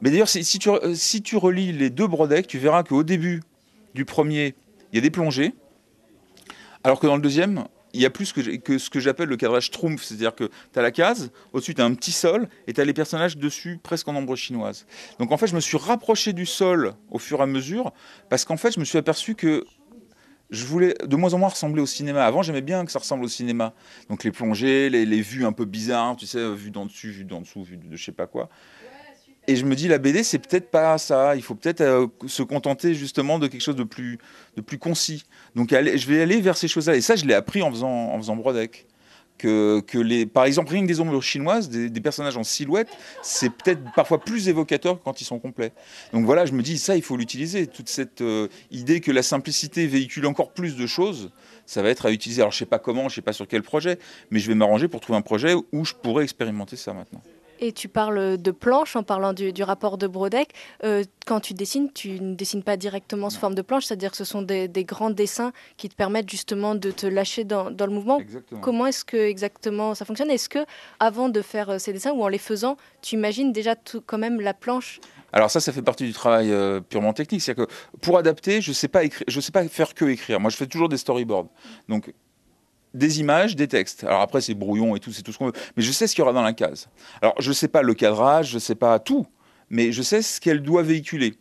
mais 0.00 0.10
d'ailleurs, 0.10 0.28
si, 0.28 0.58
tu, 0.58 0.70
si 0.94 1.22
tu 1.22 1.36
relis 1.36 1.72
les 1.72 1.90
deux 1.90 2.06
Brodeck, 2.06 2.46
tu 2.46 2.58
verras 2.58 2.82
qu'au 2.82 3.02
début 3.02 3.42
du 3.94 4.04
premier, 4.04 4.54
il 4.92 4.96
y 4.96 4.98
a 4.98 5.02
des 5.02 5.10
plongées, 5.10 5.54
alors 6.84 7.00
que 7.00 7.06
dans 7.06 7.16
le 7.16 7.22
deuxième, 7.22 7.64
il 7.92 8.00
y 8.00 8.06
a 8.06 8.10
plus 8.10 8.32
que, 8.32 8.78
ce 8.78 8.90
que 8.90 9.00
j'appelle 9.00 9.28
le 9.28 9.36
cadrage 9.36 9.70
Trumpf, 9.70 10.02
c'est-à-dire 10.02 10.34
que 10.34 10.50
tu 10.72 10.78
as 10.78 10.82
la 10.82 10.90
case, 10.90 11.30
au-dessus 11.52 11.74
tu 11.74 11.80
as 11.80 11.84
un 11.84 11.94
petit 11.94 12.12
sol, 12.12 12.48
et 12.66 12.72
tu 12.72 12.80
as 12.80 12.84
les 12.84 12.92
personnages 12.92 13.36
dessus 13.36 13.80
presque 13.82 14.06
en 14.08 14.14
ombre 14.14 14.36
chinoise. 14.36 14.86
Donc 15.18 15.32
en 15.32 15.36
fait, 15.36 15.46
je 15.46 15.54
me 15.54 15.60
suis 15.60 15.78
rapproché 15.78 16.32
du 16.32 16.46
sol 16.46 16.94
au 17.10 17.18
fur 17.18 17.40
et 17.40 17.42
à 17.42 17.46
mesure, 17.46 17.92
parce 18.28 18.44
qu'en 18.44 18.56
fait, 18.56 18.72
je 18.72 18.80
me 18.80 18.84
suis 18.84 18.98
aperçu 18.98 19.34
que 19.34 19.64
je 20.50 20.64
voulais 20.64 20.94
de 21.04 21.16
moins 21.16 21.34
en 21.34 21.38
moins 21.38 21.48
ressembler 21.48 21.82
au 21.82 21.86
cinéma. 21.86 22.24
Avant, 22.24 22.42
j'aimais 22.42 22.62
bien 22.62 22.86
que 22.86 22.92
ça 22.92 22.98
ressemble 22.98 23.24
au 23.24 23.28
cinéma. 23.28 23.74
Donc 24.08 24.24
les 24.24 24.30
plongées, 24.30 24.88
les, 24.88 25.04
les 25.04 25.20
vues 25.20 25.44
un 25.44 25.52
peu 25.52 25.66
bizarres, 25.66 26.16
tu 26.16 26.26
sais, 26.26 26.54
vue 26.54 26.70
d'en 26.70 26.86
dessus, 26.86 27.10
vue 27.10 27.24
d'en 27.24 27.42
dessous, 27.42 27.62
vue 27.62 27.76
de 27.76 27.96
je 27.96 28.02
sais 28.02 28.12
pas 28.12 28.26
quoi. 28.26 28.48
Et 29.48 29.56
je 29.56 29.64
me 29.64 29.74
dis, 29.74 29.88
la 29.88 29.96
BD, 29.96 30.22
c'est 30.24 30.38
peut-être 30.38 30.70
pas 30.70 30.98
ça. 30.98 31.34
Il 31.34 31.42
faut 31.42 31.54
peut-être 31.54 31.80
euh, 31.80 32.06
se 32.26 32.42
contenter 32.42 32.94
justement 32.94 33.38
de 33.38 33.46
quelque 33.46 33.62
chose 33.62 33.76
de 33.76 33.82
plus, 33.82 34.18
de 34.56 34.60
plus 34.60 34.76
concis. 34.76 35.24
Donc, 35.56 35.70
je 35.70 36.06
vais 36.06 36.20
aller 36.20 36.42
vers 36.42 36.58
ces 36.58 36.68
choses-là. 36.68 36.96
Et 36.96 37.00
ça, 37.00 37.16
je 37.16 37.24
l'ai 37.24 37.32
appris 37.32 37.62
en 37.62 37.70
faisant, 37.70 37.88
en 37.88 38.18
faisant 38.18 38.36
Brodeck. 38.36 38.86
Que, 39.38 39.80
que, 39.86 39.98
les, 39.98 40.26
par 40.26 40.44
exemple, 40.44 40.72
rien 40.72 40.82
des 40.82 41.00
ombres 41.00 41.20
chinoises, 41.20 41.70
des, 41.70 42.00
personnages 42.00 42.36
en 42.36 42.42
silhouette, 42.42 42.88
c'est 43.22 43.50
peut-être 43.50 43.80
parfois 43.94 44.18
plus 44.20 44.48
évocateur 44.48 45.00
quand 45.00 45.20
ils 45.20 45.24
sont 45.24 45.38
complets. 45.38 45.72
Donc 46.12 46.24
voilà, 46.24 46.44
je 46.44 46.52
me 46.52 46.60
dis, 46.60 46.76
ça, 46.76 46.96
il 46.96 47.02
faut 47.02 47.16
l'utiliser. 47.16 47.68
Toute 47.68 47.88
cette 47.88 48.20
euh, 48.20 48.48
idée 48.72 49.00
que 49.00 49.12
la 49.12 49.22
simplicité 49.22 49.86
véhicule 49.86 50.26
encore 50.26 50.52
plus 50.52 50.76
de 50.76 50.86
choses, 50.88 51.30
ça 51.66 51.82
va 51.82 51.88
être 51.88 52.04
à 52.04 52.10
utiliser. 52.10 52.42
Alors, 52.42 52.50
je 52.50 52.58
sais 52.58 52.66
pas 52.66 52.80
comment, 52.80 53.08
je 53.08 53.14
sais 53.14 53.22
pas 53.22 53.32
sur 53.32 53.46
quel 53.46 53.62
projet, 53.62 54.00
mais 54.30 54.40
je 54.40 54.48
vais 54.48 54.56
m'arranger 54.56 54.88
pour 54.88 55.00
trouver 55.00 55.18
un 55.18 55.22
projet 55.22 55.54
où 55.72 55.84
je 55.84 55.94
pourrais 55.94 56.24
expérimenter 56.24 56.74
ça 56.74 56.92
maintenant. 56.92 57.22
Et 57.60 57.72
tu 57.72 57.88
parles 57.88 58.40
de 58.40 58.50
planche 58.50 58.96
en 58.96 59.02
parlant 59.02 59.32
du, 59.32 59.62
rapport 59.62 59.98
de 59.98 60.06
Brodeck. 60.06 60.52
Euh, 60.84 61.04
quand 61.26 61.40
tu 61.40 61.54
dessines, 61.54 61.92
tu 61.92 62.20
ne 62.20 62.34
dessines 62.34 62.62
pas 62.62 62.76
directement 62.76 63.30
sous 63.30 63.38
forme 63.38 63.54
de 63.54 63.62
planche, 63.62 63.84
c'est-à-dire 63.86 64.12
que 64.12 64.16
ce 64.16 64.24
sont 64.24 64.42
des, 64.42 64.68
grands 64.84 65.10
dessins 65.10 65.52
qui 65.76 65.88
te 65.88 65.94
permettent 65.94 66.30
justement 66.30 66.74
de 66.74 66.90
te 66.90 67.06
lâcher 67.06 67.44
dans, 67.44 67.68
le 67.68 67.86
mouvement. 67.88 68.20
Comment 68.60 68.86
est-ce 68.86 69.04
que 69.04 69.16
exactement 69.16 69.94
ça 69.94 70.04
fonctionne? 70.04 70.30
Est-ce 70.30 70.48
que 70.48 70.60
avant 71.00 71.28
de 71.28 71.42
faire 71.42 71.70
euh, 71.70 71.78
ces 71.78 71.92
dessins 71.92 72.12
ou 72.12 72.22
en 72.22 72.28
les 72.28 72.38
faisant, 72.38 72.76
tu 73.02 73.16
imagines 73.16 73.52
déjà 73.52 73.76
tout, 73.76 74.02
quand 74.04 74.18
même 74.18 74.40
la 74.40 74.54
planche? 74.54 75.00
Alors 75.32 75.50
ça, 75.50 75.60
ça 75.60 75.72
fait 75.72 75.82
partie 75.82 76.04
du 76.04 76.12
travail 76.12 76.50
euh, 76.50 76.80
purement 76.80 77.12
technique. 77.12 77.42
C'est-à-dire 77.42 77.66
que 77.66 77.98
pour 78.00 78.18
adapter, 78.18 78.60
je 78.60 78.70
ne 78.70 78.74
sais, 78.74 78.88
pas 78.88 79.02
je 79.26 79.40
sais 79.40 79.52
pas 79.52 79.66
faire 79.68 79.94
que 79.94 80.06
écrire. 80.06 80.40
Moi, 80.40 80.50
je 80.50 80.56
fais 80.56 80.66
toujours 80.66 80.88
des 80.88 80.96
storyboards. 80.96 81.48
Donc 81.88 82.12
des 82.94 83.20
images, 83.20 83.56
des 83.56 83.68
textes. 83.68 84.04
Alors 84.04 84.20
après, 84.20 84.40
c'est 84.40 84.54
brouillon 84.54 84.96
et 84.96 85.00
tout, 85.00 85.12
c'est 85.12 85.22
tout 85.22 85.32
ce 85.32 85.38
qu'on 85.38 85.46
veut. 85.46 85.52
Mais 85.76 85.82
je 85.82 85.92
sais 85.92 86.06
ce 86.06 86.14
qu'il 86.14 86.22
y 86.22 86.22
aura 86.22 86.32
dans 86.32 86.42
la 86.42 86.52
case. 86.52 86.88
Alors 87.22 87.34
je 87.38 87.48
ne 87.48 87.54
sais 87.54 87.68
pas 87.68 87.82
le 87.82 87.94
cadrage, 87.94 88.50
je 88.50 88.54
ne 88.54 88.60
sais 88.60 88.74
pas 88.74 88.98
tout, 88.98 89.26
mais 89.70 89.92
je 89.92 90.02
sais 90.02 90.22
ce 90.22 90.40
qu'elle 90.40 90.62
doit 90.62 90.82
véhiculer. 90.82 91.34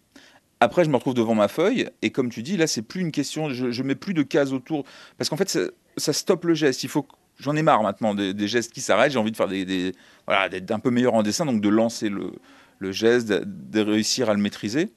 Après, 0.59 0.83
je 0.83 0.89
me 0.89 0.95
retrouve 0.95 1.13
devant 1.13 1.35
ma 1.35 1.47
feuille, 1.47 1.87
et 2.01 2.09
comme 2.09 2.29
tu 2.29 2.41
dis, 2.41 2.57
là, 2.57 2.65
c'est 2.65 2.81
plus 2.81 3.01
une 3.01 3.11
question, 3.11 3.49
je, 3.51 3.65
ne 3.65 3.87
mets 3.87 3.95
plus 3.95 4.15
de 4.15 4.23
cases 4.23 4.51
autour, 4.51 4.85
parce 5.17 5.29
qu'en 5.29 5.37
fait, 5.37 5.55
ça, 5.97 6.13
stoppe 6.13 6.45
le 6.45 6.55
geste. 6.55 6.83
Il 6.83 6.89
faut, 6.89 7.07
j'en 7.39 7.55
ai 7.55 7.61
marre 7.61 7.83
maintenant 7.83 8.15
des, 8.15 8.47
gestes 8.47 8.73
qui 8.73 8.81
s'arrêtent. 8.81 9.11
J'ai 9.11 9.19
envie 9.19 9.31
de 9.31 9.37
faire 9.37 9.47
des, 9.47 9.93
voilà, 10.25 10.49
d'être 10.49 10.71
un 10.71 10.79
peu 10.79 10.89
meilleur 10.89 11.13
en 11.13 11.21
dessin, 11.21 11.45
donc 11.45 11.61
de 11.61 11.69
lancer 11.69 12.09
le, 12.09 12.31
le 12.79 12.91
geste, 12.91 13.29
de 13.29 13.81
réussir 13.81 14.31
à 14.31 14.33
le 14.33 14.39
maîtriser. 14.39 14.89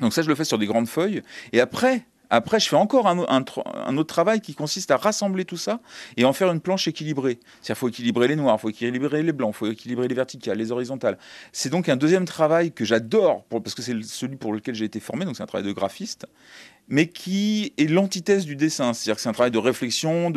Donc 0.00 0.14
ça, 0.14 0.22
je 0.22 0.28
le 0.28 0.34
fais 0.34 0.44
sur 0.44 0.58
des 0.58 0.66
grandes 0.66 0.88
feuilles. 0.88 1.22
Et 1.52 1.60
après, 1.60 2.06
après, 2.30 2.60
je 2.60 2.68
fais 2.68 2.76
encore 2.76 3.06
un, 3.06 3.18
autre 3.96 4.04
travail 4.04 4.40
qui 4.40 4.54
consiste 4.54 4.90
à 4.90 4.96
rassembler 4.96 5.44
tout 5.44 5.56
ça 5.56 5.80
et 6.16 6.24
en 6.24 6.32
faire 6.32 6.50
une 6.50 6.60
planche 6.60 6.88
équilibrée. 6.88 7.38
C'est-à-dire 7.60 7.78
faut 7.78 7.88
équilibrer 7.88 8.28
les 8.28 8.36
noirs, 8.36 8.56
il 8.58 8.60
faut 8.60 8.70
équilibrer 8.70 9.22
les 9.22 9.32
blancs, 9.32 9.52
il 9.54 9.58
faut 9.58 9.70
équilibrer 9.70 10.08
les 10.08 10.14
verticales, 10.14 10.58
les 10.58 10.72
horizontales. 10.72 11.18
C'est 11.52 11.70
donc 11.70 11.88
un 11.88 11.96
deuxième 11.96 12.24
travail 12.24 12.72
que 12.72 12.84
j'adore, 12.84 13.44
parce 13.44 13.74
que 13.74 13.82
c'est 13.82 14.02
celui 14.02 14.36
pour 14.36 14.52
lequel 14.52 14.74
j'ai 14.74 14.84
été 14.84 15.00
formé, 15.00 15.24
donc 15.24 15.36
c'est 15.36 15.42
un 15.42 15.46
travail 15.46 15.66
de 15.66 15.72
graphiste, 15.72 16.26
mais 16.88 17.08
qui 17.08 17.72
est 17.78 17.86
l'antithèse 17.86 18.44
du 18.44 18.56
dessin. 18.56 18.92
C'est-à-dire 18.92 19.16
que 19.16 19.20
c'est 19.22 19.28
un 19.28 19.32
travail 19.32 19.50
de 19.50 19.58
réflexion, 19.58 20.30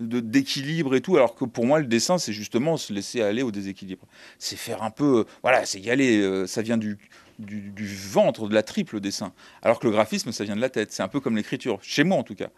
d'équilibre 0.00 0.90
de, 0.90 0.96
et 0.96 1.00
tout, 1.00 1.16
alors 1.16 1.34
que 1.34 1.44
pour 1.44 1.66
moi, 1.66 1.78
le 1.78 1.86
dessin, 1.86 2.18
c'est 2.18 2.32
justement 2.32 2.76
se 2.76 2.92
laisser 2.92 3.22
aller 3.22 3.42
au 3.42 3.50
déséquilibre. 3.50 4.06
C'est 4.38 4.56
faire 4.56 4.82
un 4.82 4.90
peu... 4.90 5.24
Voilà, 5.42 5.64
c'est 5.66 5.80
y 5.80 5.90
aller, 5.90 6.20
euh, 6.20 6.46
ça 6.46 6.62
vient 6.62 6.76
du 6.76 6.98
du, 7.38 7.72
ventre, 7.86 8.48
de 8.48 8.54
la 8.54 8.62
triple 8.62 9.00
dessin. 9.00 9.32
Alors 9.62 9.78
que 9.78 9.86
le 9.86 9.92
graphisme, 9.92 10.32
ça 10.32 10.44
vient 10.44 10.56
de 10.56 10.60
la 10.60 10.70
tête. 10.70 10.92
C'est 10.92 11.02
un 11.02 11.08
peu 11.08 11.20
comme 11.20 11.36
l'écriture, 11.36 11.78
chez 11.82 12.04
moi 12.04 12.18
en 12.18 12.22
tout 12.22 12.34
cas. 12.34 12.48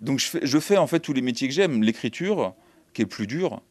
Donc 0.00 0.20
je 0.20 0.58
fais, 0.58 0.76
en 0.76 0.86
fait 0.86 1.00
tous 1.00 1.12
les 1.12 1.22
métiers 1.22 1.48
que 1.48 1.54
j'aime. 1.54 1.82
L'écriture, 1.82 2.54
qui 2.92 3.02
est 3.02 3.06
plus 3.06 3.26
dure, 3.26 3.62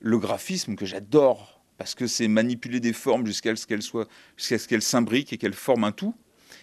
le 0.00 0.18
graphisme, 0.18 0.74
que 0.74 0.86
j'adore, 0.86 1.60
parce 1.78 1.94
que 1.94 2.06
c'est 2.06 2.28
manipuler 2.28 2.80
des 2.80 2.92
formes 2.92 3.26
jusqu'à 3.26 3.54
ce 3.56 3.66
qu'elles 4.68 4.82
s'imbriquent 4.82 5.32
et 5.32 5.38
qu'elles 5.38 5.54
forment 5.54 5.84
un 5.84 5.92
tout. 5.92 6.14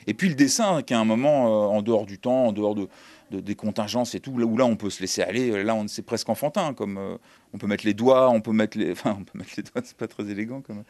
Et 0.07 0.13
puis 0.13 0.29
le 0.29 0.35
dessin, 0.35 0.81
qui 0.81 0.93
est 0.93 0.97
un 0.97 1.05
moment 1.05 1.47
euh, 1.47 1.67
en 1.67 1.81
dehors 1.81 2.05
du 2.05 2.19
temps, 2.19 2.47
en 2.47 2.51
dehors 2.51 2.75
de, 2.75 2.87
des 3.31 3.55
contingences 3.55 4.15
et 4.15 4.19
tout, 4.19 4.31
où 4.31 4.57
là 4.57 4.65
on 4.65 4.75
peut 4.75 4.89
se 4.89 5.01
laisser 5.01 5.21
aller, 5.21 5.63
là 5.63 5.75
c'est 5.87 6.01
presque 6.01 6.29
enfantin, 6.29 6.73
comme 6.73 6.97
euh, 6.97 7.17
on 7.53 7.57
peut 7.57 7.67
mettre 7.67 7.85
les 7.85 7.93
doigts, 7.93 8.29
on 8.29 8.41
peut 8.41 8.51
mettre 8.51 8.77
les, 8.77 8.91
enfin 8.93 9.15
on 9.19 9.23
peut 9.23 9.37
mettre 9.37 9.51
les 9.57 9.63
doigts, 9.63 9.81
c'est 9.83 9.97
pas 9.97 10.07
très 10.07 10.29
élégant, 10.29 10.61
comme, 10.61 10.83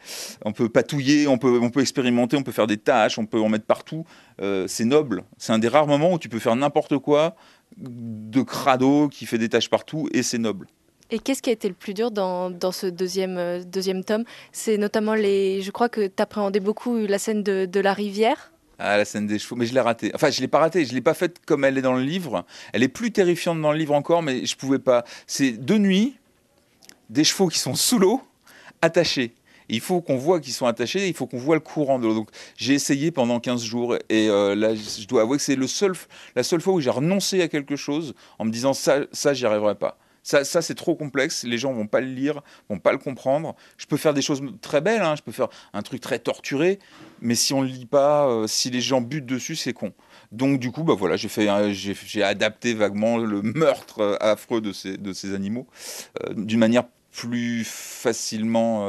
on 0.44 0.52
peut 0.52 0.68
patouiller, 0.68 1.26
on 1.26 1.38
peut, 1.38 1.58
on 1.60 1.70
peut 1.70 1.80
expérimenter, 1.80 2.36
on 2.36 2.42
peut 2.42 2.52
faire 2.52 2.66
des 2.66 2.78
tâches, 2.78 3.18
on 3.18 3.26
peut 3.26 3.40
en 3.40 3.48
mettre 3.48 3.66
partout, 3.66 4.04
euh, 4.40 4.66
c'est 4.66 4.84
noble, 4.84 5.24
c'est 5.38 5.52
un 5.52 5.58
des 5.58 5.68
rares 5.68 5.86
moments 5.86 6.12
où 6.12 6.18
tu 6.18 6.28
peux 6.28 6.38
faire 6.38 6.56
n'importe 6.56 6.98
quoi 6.98 7.36
de 7.76 8.42
crado 8.42 9.08
qui 9.08 9.26
fait 9.26 9.38
des 9.38 9.48
tâches 9.48 9.70
partout 9.70 10.08
et 10.12 10.22
c'est 10.22 10.38
noble. 10.38 10.66
Et 11.12 11.18
qu'est-ce 11.18 11.42
qui 11.42 11.50
a 11.50 11.52
été 11.52 11.68
le 11.68 11.74
plus 11.74 11.92
dur 11.92 12.12
dans, 12.12 12.50
dans 12.50 12.70
ce 12.70 12.86
deuxième, 12.86 13.64
deuxième 13.64 14.04
tome? 14.04 14.22
C'est 14.52 14.78
notamment 14.78 15.14
les. 15.14 15.60
Je 15.60 15.72
crois 15.72 15.88
que 15.88 16.06
tu 16.06 16.22
appréhendais 16.22 16.60
beaucoup 16.60 16.96
la 16.98 17.18
scène 17.18 17.42
de 17.42 17.80
la 17.80 17.92
rivière. 17.92 18.52
Ah, 18.82 18.96
la 18.96 19.04
scène 19.04 19.26
des 19.26 19.38
chevaux, 19.38 19.56
mais 19.56 19.66
je 19.66 19.74
l'ai 19.74 19.80
ratée. 19.80 20.10
Enfin, 20.14 20.30
je 20.30 20.40
l'ai 20.40 20.48
pas 20.48 20.58
ratée, 20.58 20.86
je 20.86 20.94
l'ai 20.94 21.02
pas 21.02 21.12
faite 21.12 21.36
comme 21.44 21.66
elle 21.66 21.76
est 21.76 21.82
dans 21.82 21.92
le 21.92 22.02
livre. 22.02 22.46
Elle 22.72 22.82
est 22.82 22.88
plus 22.88 23.12
terrifiante 23.12 23.60
dans 23.60 23.72
le 23.72 23.78
livre 23.78 23.92
encore, 23.92 24.22
mais 24.22 24.46
je 24.46 24.56
pouvais 24.56 24.78
pas. 24.78 25.04
C'est 25.26 25.52
de 25.52 25.76
nuit, 25.76 26.16
des 27.10 27.22
chevaux 27.22 27.48
qui 27.48 27.58
sont 27.58 27.74
sous 27.74 27.98
l'eau, 27.98 28.22
attachés. 28.80 29.34
il 29.68 29.80
faut 29.80 30.00
qu'on 30.00 30.16
voit 30.16 30.40
qu'ils 30.40 30.54
sont 30.54 30.64
attachés, 30.64 31.08
il 31.08 31.14
faut 31.14 31.26
qu'on 31.26 31.36
voit 31.36 31.56
le 31.56 31.60
courant 31.60 31.98
de 31.98 32.06
l'eau. 32.06 32.14
Donc 32.14 32.30
j'ai 32.56 32.72
essayé 32.72 33.10
pendant 33.10 33.38
15 33.38 33.62
jours 33.62 33.96
et 34.08 34.28
euh, 34.30 34.54
là, 34.54 34.74
je 34.74 35.06
dois 35.06 35.22
avouer 35.22 35.36
que 35.36 35.42
c'est 35.42 35.56
le 35.56 35.66
seul, 35.66 35.92
la 36.34 36.42
seule 36.42 36.62
fois 36.62 36.72
où 36.72 36.80
j'ai 36.80 36.88
renoncé 36.88 37.42
à 37.42 37.48
quelque 37.48 37.76
chose 37.76 38.14
en 38.38 38.46
me 38.46 38.50
disant 38.50 38.72
ça, 38.72 39.00
ça 39.12 39.34
j'y 39.34 39.44
arriverai 39.44 39.74
pas. 39.74 39.98
Ça, 40.22 40.44
c'est 40.44 40.74
trop 40.74 40.94
complexe, 40.94 41.44
les 41.44 41.58
gens 41.58 41.72
vont 41.72 41.86
pas 41.86 42.00
le 42.00 42.08
lire, 42.08 42.42
vont 42.68 42.78
pas 42.78 42.92
le 42.92 42.98
comprendre. 42.98 43.56
Je 43.78 43.86
peux 43.86 43.96
faire 43.96 44.14
des 44.14 44.22
choses 44.22 44.42
très 44.60 44.80
belles, 44.80 45.02
hein. 45.02 45.16
je 45.16 45.22
peux 45.22 45.32
faire 45.32 45.48
un 45.72 45.82
truc 45.82 46.00
très 46.00 46.18
torturé, 46.18 46.78
mais 47.20 47.34
si 47.34 47.54
on 47.54 47.62
le 47.62 47.68
lit 47.68 47.86
pas, 47.86 48.28
euh, 48.28 48.46
si 48.46 48.70
les 48.70 48.80
gens 48.80 49.00
butent 49.00 49.26
dessus, 49.26 49.56
c'est 49.56 49.72
con. 49.72 49.92
Donc 50.30 50.60
du 50.60 50.70
coup, 50.70 50.84
bah 50.84 50.94
voilà, 50.96 51.16
j'ai 51.16 51.28
fait, 51.28 51.48
j'ai 51.72 52.22
adapté 52.22 52.74
vaguement 52.74 53.16
le 53.16 53.42
meurtre 53.54 54.00
euh, 54.00 54.16
affreux 54.20 54.60
de 54.60 54.72
ces, 54.72 55.34
animaux 55.34 55.66
euh, 56.22 56.34
d'une 56.34 56.60
manière 56.60 56.84
plus 57.10 57.64
facilement 57.64 58.88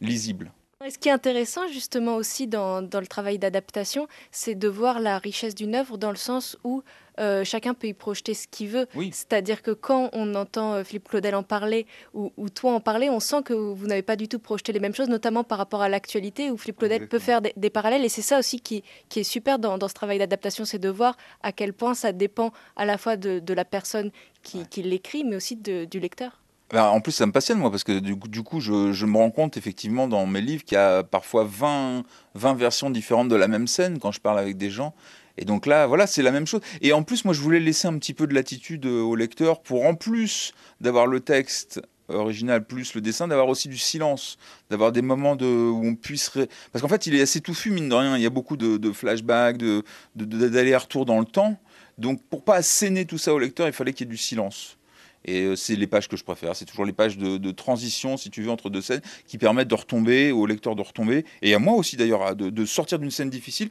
lisible. 0.00 0.52
Ce 0.88 0.98
qui 0.98 1.08
est 1.08 1.12
intéressant 1.12 1.66
justement 1.68 2.16
aussi 2.16 2.46
dans, 2.46 2.80
le 2.80 3.06
travail 3.06 3.38
d'adaptation, 3.38 4.06
c'est 4.30 4.54
de 4.54 4.68
voir 4.68 5.00
la 5.00 5.18
richesse 5.18 5.54
d'une 5.54 5.74
œuvre 5.74 5.98
dans 5.98 6.10
le 6.10 6.16
sens 6.16 6.56
où 6.62 6.82
euh, 7.18 7.44
chacun 7.44 7.74
peut 7.74 7.88
y 7.88 7.94
projeter 7.94 8.34
ce 8.34 8.46
qu'il 8.46 8.68
veut. 8.68 8.86
C'est-à-dire 9.10 9.62
que 9.62 9.72
quand 9.72 10.10
on 10.12 10.34
entend 10.34 10.74
euh, 10.74 10.84
Philippe 10.84 11.08
Claudel 11.08 11.34
en 11.34 11.42
parler 11.42 11.86
ou, 12.14 12.30
toi 12.50 12.72
en 12.72 12.80
parler, 12.80 13.10
on 13.10 13.20
sent 13.20 13.42
que 13.42 13.52
vous 13.52 13.86
n'avez 13.86 14.02
pas 14.02 14.16
du 14.16 14.28
tout 14.28 14.38
projeté 14.38 14.72
les 14.72 14.80
mêmes 14.80 14.94
choses, 14.94 15.08
notamment 15.08 15.42
par 15.42 15.58
rapport 15.58 15.82
à 15.82 15.88
l'actualité 15.88 16.50
où 16.50 16.56
Philippe 16.56 16.78
Claudel 16.78 17.08
peut 17.08 17.18
faire 17.18 17.40
des, 17.40 17.70
parallèles. 17.70 18.04
Et 18.04 18.08
c'est 18.08 18.22
ça 18.22 18.38
aussi 18.38 18.60
qui, 18.60 18.84
est 19.16 19.24
super 19.24 19.58
dans, 19.58 19.88
ce 19.88 19.94
travail 19.94 20.18
d'adaptation, 20.18 20.64
c'est 20.64 20.78
de 20.78 20.88
voir 20.88 21.16
à 21.42 21.52
quel 21.52 21.72
point 21.72 21.94
ça 21.94 22.12
dépend 22.12 22.52
à 22.76 22.84
la 22.84 22.98
fois 22.98 23.16
de, 23.16 23.54
la 23.54 23.64
personne 23.64 24.10
qui, 24.42 24.82
l'écrit, 24.82 25.24
mais 25.24 25.36
aussi 25.36 25.56
du 25.56 25.98
lecteur. 25.98 26.38
Ben, 26.70 26.84
en 26.84 27.00
plus, 27.00 27.12
ça 27.12 27.26
me 27.26 27.32
passionne, 27.32 27.58
moi, 27.58 27.70
parce 27.70 27.84
que 27.84 28.00
du, 28.00 28.42
coup, 28.42 28.60
je, 28.60 29.06
me 29.06 29.16
rends 29.16 29.30
compte, 29.30 29.56
effectivement, 29.56 30.08
dans 30.08 30.26
mes 30.26 30.40
livres, 30.40 30.64
qu'il 30.64 30.74
y 30.74 30.78
a 30.78 31.04
parfois 31.04 31.46
20, 31.48 32.02
20 32.34 32.54
versions 32.54 32.90
différentes 32.90 33.28
de 33.28 33.36
la 33.36 33.46
même 33.46 33.68
scène 33.68 33.98
quand 34.00 34.10
je 34.10 34.20
parle 34.20 34.38
avec 34.38 34.56
des 34.56 34.70
gens. 34.70 34.92
Et 35.38 35.44
donc 35.44 35.66
là, 35.66 35.86
voilà, 35.86 36.06
c'est 36.06 36.22
la 36.22 36.32
même 36.32 36.46
chose. 36.46 36.62
Et 36.80 36.92
en 36.92 37.02
plus, 37.02 37.24
moi, 37.24 37.34
je 37.34 37.40
voulais 37.40 37.60
laisser 37.60 37.86
un 37.86 37.96
petit 37.98 38.14
peu 38.14 38.26
de 38.26 38.34
latitude 38.34 38.86
euh, 38.86 39.02
au 39.02 39.14
lecteur 39.14 39.62
pour, 39.62 39.84
en 39.84 39.94
plus 39.94 40.54
d'avoir 40.80 41.06
le 41.06 41.20
texte 41.20 41.80
original 42.08 42.64
plus 42.64 42.94
le 42.94 43.00
dessin, 43.00 43.28
d'avoir 43.28 43.48
aussi 43.48 43.68
du 43.68 43.78
silence, 43.78 44.38
d'avoir 44.70 44.92
des 44.92 45.02
moments 45.02 45.36
de, 45.36 45.46
où 45.46 45.84
on 45.84 45.94
puisse... 45.94 46.30
Parce 46.72 46.82
qu'en 46.82 46.88
fait, 46.88 47.06
il 47.06 47.14
est 47.14 47.20
assez 47.20 47.40
touffu, 47.40 47.70
mine 47.70 47.88
de 47.88 47.94
rien. 47.94 48.16
Il 48.16 48.22
y 48.22 48.26
a 48.26 48.30
beaucoup 48.30 48.56
de, 48.56 48.92
flashbacks, 48.92 49.56
de, 49.58 49.84
d'aller-retour 50.14 51.04
dans 51.04 51.18
le 51.18 51.26
temps. 51.26 51.58
Donc, 51.98 52.22
pour 52.24 52.44
pas 52.44 52.56
asséner 52.56 53.06
tout 53.06 53.18
ça 53.18 53.32
au 53.32 53.38
lecteur, 53.38 53.66
il 53.66 53.72
fallait 53.72 53.92
qu'il 53.92 54.06
y 54.06 54.08
ait 54.08 54.12
du 54.12 54.18
silence. 54.18 54.78
Et 55.26 55.42
euh, 55.42 55.56
c'est 55.56 55.76
les 55.76 55.86
pages 55.86 56.08
que 56.08 56.16
je 56.16 56.24
préfère. 56.24 56.56
C'est 56.56 56.64
toujours 56.64 56.84
les 56.84 56.92
pages 56.92 57.18
de, 57.18 57.50
transition, 57.50 58.16
si 58.16 58.30
tu 58.30 58.42
veux, 58.42 58.50
entre 58.50 58.70
deux 58.70 58.80
scènes, 58.80 59.02
qui 59.26 59.38
permettent 59.38 59.68
de 59.68 59.74
retomber, 59.74 60.32
au 60.32 60.46
lecteur 60.46 60.76
de 60.76 60.82
retomber, 60.82 61.24
et 61.42 61.54
à 61.54 61.58
moi 61.58 61.74
aussi 61.74 61.96
d'ailleurs, 61.96 62.34
de, 62.34 62.64
sortir 62.64 62.98
d'une 62.98 63.10
scène 63.10 63.30
difficile, 63.30 63.68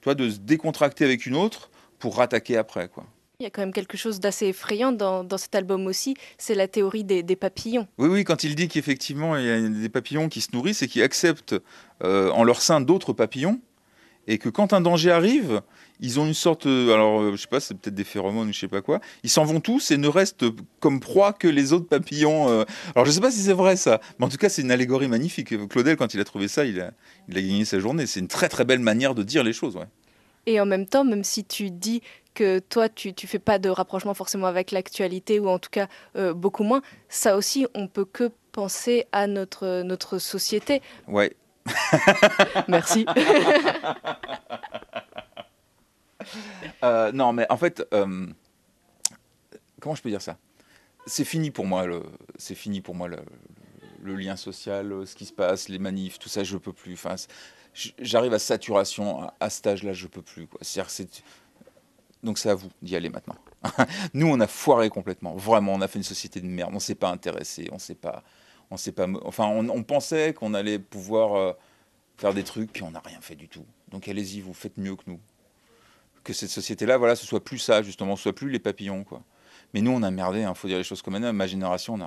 toi, 0.00 0.14
de 0.14 0.30
se 0.30 0.38
décontracter 0.38 1.04
avec 1.04 1.26
une 1.26 1.36
autre 1.36 1.70
pour 1.98 2.16
rattaquer 2.16 2.56
après. 2.56 2.88
quoi. 2.88 3.06
Il 3.38 3.42
y 3.42 3.46
a 3.46 3.50
quand 3.50 3.60
même 3.60 3.72
quelque 3.72 3.98
chose 3.98 4.18
d'assez 4.18 4.46
effrayant 4.46 4.92
dans, 4.92 5.36
cet 5.36 5.54
album 5.54 5.86
aussi, 5.86 6.16
c'est 6.38 6.54
la 6.54 6.68
théorie 6.68 7.04
des, 7.04 7.36
papillons. 7.36 7.86
Oui, 7.98 8.08
oui, 8.08 8.24
quand 8.24 8.44
il 8.44 8.54
dit 8.54 8.68
qu'effectivement 8.68 9.36
il 9.36 9.44
y 9.44 9.50
a 9.50 9.60
des 9.60 9.88
papillons 9.90 10.30
qui 10.30 10.40
se 10.40 10.48
nourrissent 10.54 10.82
et 10.82 10.88
qui 10.88 11.02
acceptent 11.02 11.54
euh, 12.02 12.30
en 12.30 12.44
leur 12.44 12.62
sein 12.62 12.80
d'autres 12.80 13.12
papillons, 13.12 13.60
et 14.26 14.38
que 14.38 14.48
quand 14.48 14.72
un 14.72 14.80
danger 14.80 15.10
arrive, 15.10 15.62
ils 16.00 16.20
ont 16.20 16.26
une 16.26 16.34
sorte, 16.34 16.66
euh, 16.66 16.92
alors 16.92 17.20
euh, 17.20 17.32
je 17.32 17.42
sais 17.42 17.48
pas, 17.48 17.60
c'est 17.60 17.74
peut-être 17.74 17.94
des 17.94 18.04
phéromones 18.04 18.48
ou 18.48 18.52
je 18.52 18.58
sais 18.58 18.68
pas 18.68 18.82
quoi, 18.82 19.00
ils 19.22 19.30
s'en 19.30 19.44
vont 19.44 19.60
tous 19.60 19.90
et 19.90 19.96
ne 19.96 20.08
restent 20.08 20.44
comme 20.80 21.00
proie 21.00 21.32
que 21.32 21.48
les 21.48 21.72
autres 21.72 21.86
papillons. 21.86 22.48
Euh. 22.48 22.64
Alors 22.94 23.06
je 23.06 23.10
sais 23.10 23.20
pas 23.20 23.30
si 23.30 23.40
c'est 23.40 23.52
vrai 23.52 23.76
ça, 23.76 24.00
mais 24.18 24.26
en 24.26 24.28
tout 24.28 24.36
cas 24.36 24.48
c'est 24.48 24.62
une 24.62 24.70
allégorie 24.70 25.08
magnifique. 25.08 25.68
Claudel, 25.68 25.96
quand 25.96 26.14
il 26.14 26.20
a 26.20 26.24
trouvé 26.24 26.48
ça, 26.48 26.64
il 26.64 26.80
a, 26.80 26.92
il 27.28 27.38
a 27.38 27.42
gagné 27.42 27.64
sa 27.64 27.78
journée. 27.78 28.06
C'est 28.06 28.20
une 28.20 28.28
très 28.28 28.48
très 28.48 28.64
belle 28.64 28.80
manière 28.80 29.14
de 29.14 29.22
dire 29.22 29.44
les 29.44 29.52
choses. 29.52 29.76
Ouais. 29.76 29.86
Et 30.46 30.60
en 30.60 30.66
même 30.66 30.86
temps, 30.86 31.04
même 31.04 31.24
si 31.24 31.44
tu 31.44 31.70
dis 31.70 32.02
que 32.34 32.58
toi, 32.60 32.88
tu 32.88 33.08
ne 33.08 33.28
fais 33.28 33.38
pas 33.38 33.58
de 33.58 33.68
rapprochement 33.68 34.14
forcément 34.14 34.46
avec 34.46 34.70
l'actualité, 34.70 35.40
ou 35.40 35.48
en 35.48 35.58
tout 35.58 35.70
cas 35.70 35.88
beaucoup 36.34 36.62
moins, 36.62 36.82
ça 37.08 37.36
aussi, 37.36 37.66
on 37.74 37.88
peut 37.88 38.04
que 38.04 38.30
penser 38.52 39.06
à 39.10 39.26
notre, 39.26 39.82
notre 39.82 40.18
société. 40.18 40.82
Ouais. 41.08 41.34
Merci. 42.68 43.06
Euh, 46.82 47.12
non, 47.12 47.32
mais 47.32 47.46
en 47.50 47.56
fait, 47.56 47.86
euh, 47.94 48.26
comment 49.80 49.94
je 49.94 50.02
peux 50.02 50.10
dire 50.10 50.22
ça? 50.22 50.36
C'est 51.06 51.24
fini 51.24 51.50
pour 51.50 51.64
moi. 51.64 51.86
C'est 52.36 52.56
fini 52.56 52.80
pour 52.80 52.94
moi 52.94 53.08
le, 53.08 54.16
lien 54.16 54.34
social, 54.36 55.06
ce 55.06 55.14
qui 55.14 55.24
se 55.24 55.32
passe, 55.32 55.68
les 55.68 55.78
manifs, 55.78 56.18
tout 56.18 56.28
ça. 56.28 56.42
Je 56.42 56.56
peux 56.56 56.72
plus. 56.72 56.98
J'arrive 58.00 58.34
à 58.34 58.38
saturation 58.38 59.30
à, 59.38 59.50
cet 59.50 59.68
âge-là. 59.68 59.92
Je 59.92 60.08
peux 60.08 60.22
plus. 60.22 60.48
C'est 60.62 61.22
donc 62.22 62.38
c'est 62.38 62.50
à 62.50 62.54
vous 62.54 62.70
d'y 62.82 62.96
aller 62.96 63.10
maintenant. 63.10 63.36
Nous, 64.14 64.26
on 64.26 64.40
a 64.40 64.46
foiré 64.46 64.90
complètement. 64.90 65.36
Vraiment, 65.36 65.74
on 65.74 65.80
a 65.80 65.88
fait 65.88 65.98
une 65.98 66.04
société 66.04 66.40
de 66.40 66.46
merde. 66.46 66.72
On 66.74 66.80
s'est 66.80 66.94
pas 66.94 67.10
intéressé. 67.10 67.68
On 67.72 67.78
s'est 67.78 67.94
pas. 67.94 68.24
On 68.70 68.76
s'est 68.76 68.92
pas. 68.92 69.06
Enfin, 69.24 69.46
on, 69.46 69.82
pensait 69.82 70.34
qu'on 70.34 70.54
allait 70.54 70.78
pouvoir 70.78 71.34
euh, 71.36 71.52
faire 72.16 72.34
des 72.34 72.42
trucs, 72.42 72.72
puis 72.72 72.82
on 72.82 72.90
n'a 72.90 73.00
rien 73.00 73.20
fait 73.20 73.36
du 73.36 73.48
tout. 73.48 73.64
Donc 73.88 74.08
allez-y, 74.08 74.40
vous 74.40 74.54
faites 74.54 74.76
mieux 74.76 74.96
que 74.96 75.04
nous 75.06 75.20
que 76.26 76.32
cette 76.32 76.50
société-là, 76.50 76.98
voilà, 76.98 77.14
ce 77.14 77.24
soit 77.24 77.42
plus 77.42 77.58
ça, 77.58 77.82
justement, 77.82 78.16
ce 78.16 78.24
soit 78.24 78.34
plus 78.34 78.50
les 78.50 78.58
papillons, 78.58 79.04
quoi. 79.04 79.22
Mais 79.72 79.80
nous, 79.80 79.92
on 79.92 80.02
a 80.02 80.10
merdé, 80.10 80.40
il 80.40 80.44
hein, 80.44 80.54
faut 80.54 80.68
dire 80.68 80.78
les 80.78 80.84
choses 80.84 81.02
comme 81.02 81.14
elles. 81.16 81.32
Ma 81.32 81.46
génération, 81.46 81.98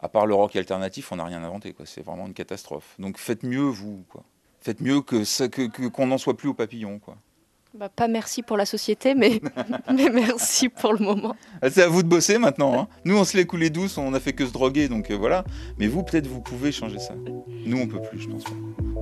à 0.00 0.08
part 0.08 0.26
le 0.26 0.34
rock 0.34 0.56
alternatif, 0.56 1.10
on 1.12 1.16
n'a 1.16 1.24
rien 1.24 1.42
inventé, 1.42 1.72
quoi. 1.72 1.86
C'est 1.86 2.02
vraiment 2.02 2.26
une 2.26 2.34
catastrophe. 2.34 2.94
Donc 2.98 3.18
faites 3.18 3.42
mieux, 3.42 3.62
vous. 3.62 4.04
Faites 4.60 4.80
mieux 4.80 5.02
que 5.02 5.24
ça, 5.24 5.48
que 5.48 5.88
qu'on 5.88 6.06
n'en 6.06 6.18
soit 6.18 6.36
plus 6.36 6.48
aux 6.48 6.54
papillons, 6.54 6.98
quoi. 6.98 7.16
Bah, 7.76 7.88
pas 7.88 8.06
merci 8.06 8.42
pour 8.42 8.56
la 8.56 8.66
société, 8.66 9.16
mais, 9.16 9.40
mais 9.92 10.08
merci 10.08 10.68
pour 10.68 10.92
le 10.92 11.00
moment. 11.00 11.34
Ah, 11.60 11.70
c'est 11.70 11.82
à 11.82 11.88
vous 11.88 12.04
de 12.04 12.08
bosser 12.08 12.38
maintenant. 12.38 12.78
Hein. 12.78 12.88
Nous, 13.04 13.16
on 13.16 13.24
se 13.24 13.36
l'est 13.36 13.46
coulé 13.46 13.68
douce, 13.68 13.98
on 13.98 14.14
a 14.14 14.20
fait 14.20 14.32
que 14.32 14.46
se 14.46 14.52
droguer, 14.52 14.86
donc 14.86 15.10
euh, 15.10 15.16
voilà. 15.16 15.42
Mais 15.80 15.88
vous, 15.88 16.04
peut-être, 16.04 16.28
vous 16.28 16.40
pouvez 16.40 16.70
changer 16.70 17.00
ça. 17.00 17.14
Nous, 17.66 17.76
on 17.76 17.88
peut 17.88 18.00
plus, 18.00 18.20
je 18.20 18.28
pense 18.28 18.44
pas. 18.44 18.52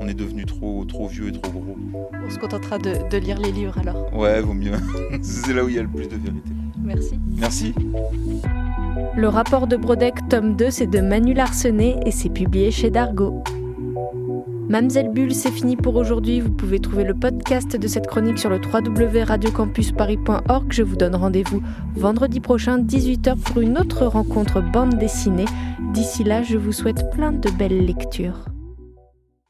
On 0.01 0.09
est 0.09 0.15
devenu 0.15 0.47
trop, 0.47 0.87
trop 0.87 1.07
vieux 1.07 1.29
et 1.29 1.33
trop 1.33 1.53
gros. 1.53 1.77
On 2.27 2.31
se 2.31 2.39
contentera 2.39 2.79
de, 2.79 2.97
de 3.11 3.19
lire 3.19 3.39
les 3.39 3.53
livres 3.53 3.77
alors. 3.79 4.11
Ouais, 4.17 4.41
vaut 4.41 4.55
mieux. 4.55 4.73
c'est 5.23 5.53
là 5.53 5.65
où 5.65 5.69
il 5.69 5.75
y 5.75 5.79
a 5.79 5.83
le 5.83 5.89
plus 5.89 6.09
de 6.09 6.17
vérité. 6.17 6.51
Merci. 6.83 7.19
Merci. 7.37 7.75
Le 9.15 9.29
rapport 9.29 9.67
de 9.67 9.77
Brodeck, 9.77 10.15
tome 10.31 10.57
2, 10.57 10.71
c'est 10.71 10.87
de 10.87 11.01
Manu 11.03 11.35
Larsenet 11.35 12.01
et 12.07 12.11
c'est 12.11 12.31
publié 12.31 12.71
chez 12.71 12.89
Dargo. 12.89 13.45
Mamselle 14.69 15.11
Bulle, 15.11 15.35
c'est 15.35 15.51
fini 15.51 15.77
pour 15.77 15.97
aujourd'hui. 15.97 16.41
Vous 16.41 16.51
pouvez 16.51 16.79
trouver 16.79 17.05
le 17.05 17.13
podcast 17.15 17.77
de 17.77 17.89
cette 17.89 18.07
chronique 18.07 18.39
sur 18.39 18.49
le 18.49 18.59
www.radiocampusparis.org. 18.59 20.73
Je 20.73 20.83
vous 20.83 20.97
donne 20.97 21.15
rendez-vous 21.15 21.63
vendredi 21.95 22.41
prochain, 22.41 22.79
18h, 22.79 23.37
pour 23.39 23.61
une 23.61 23.77
autre 23.79 24.07
rencontre 24.07 24.63
bande 24.63 24.97
dessinée. 24.99 25.45
D'ici 25.93 26.25
là, 26.25 26.43
je 26.43 26.57
vous 26.57 26.73
souhaite 26.73 27.11
plein 27.11 27.33
de 27.33 27.51
belles 27.51 27.85
lectures. 27.85 28.47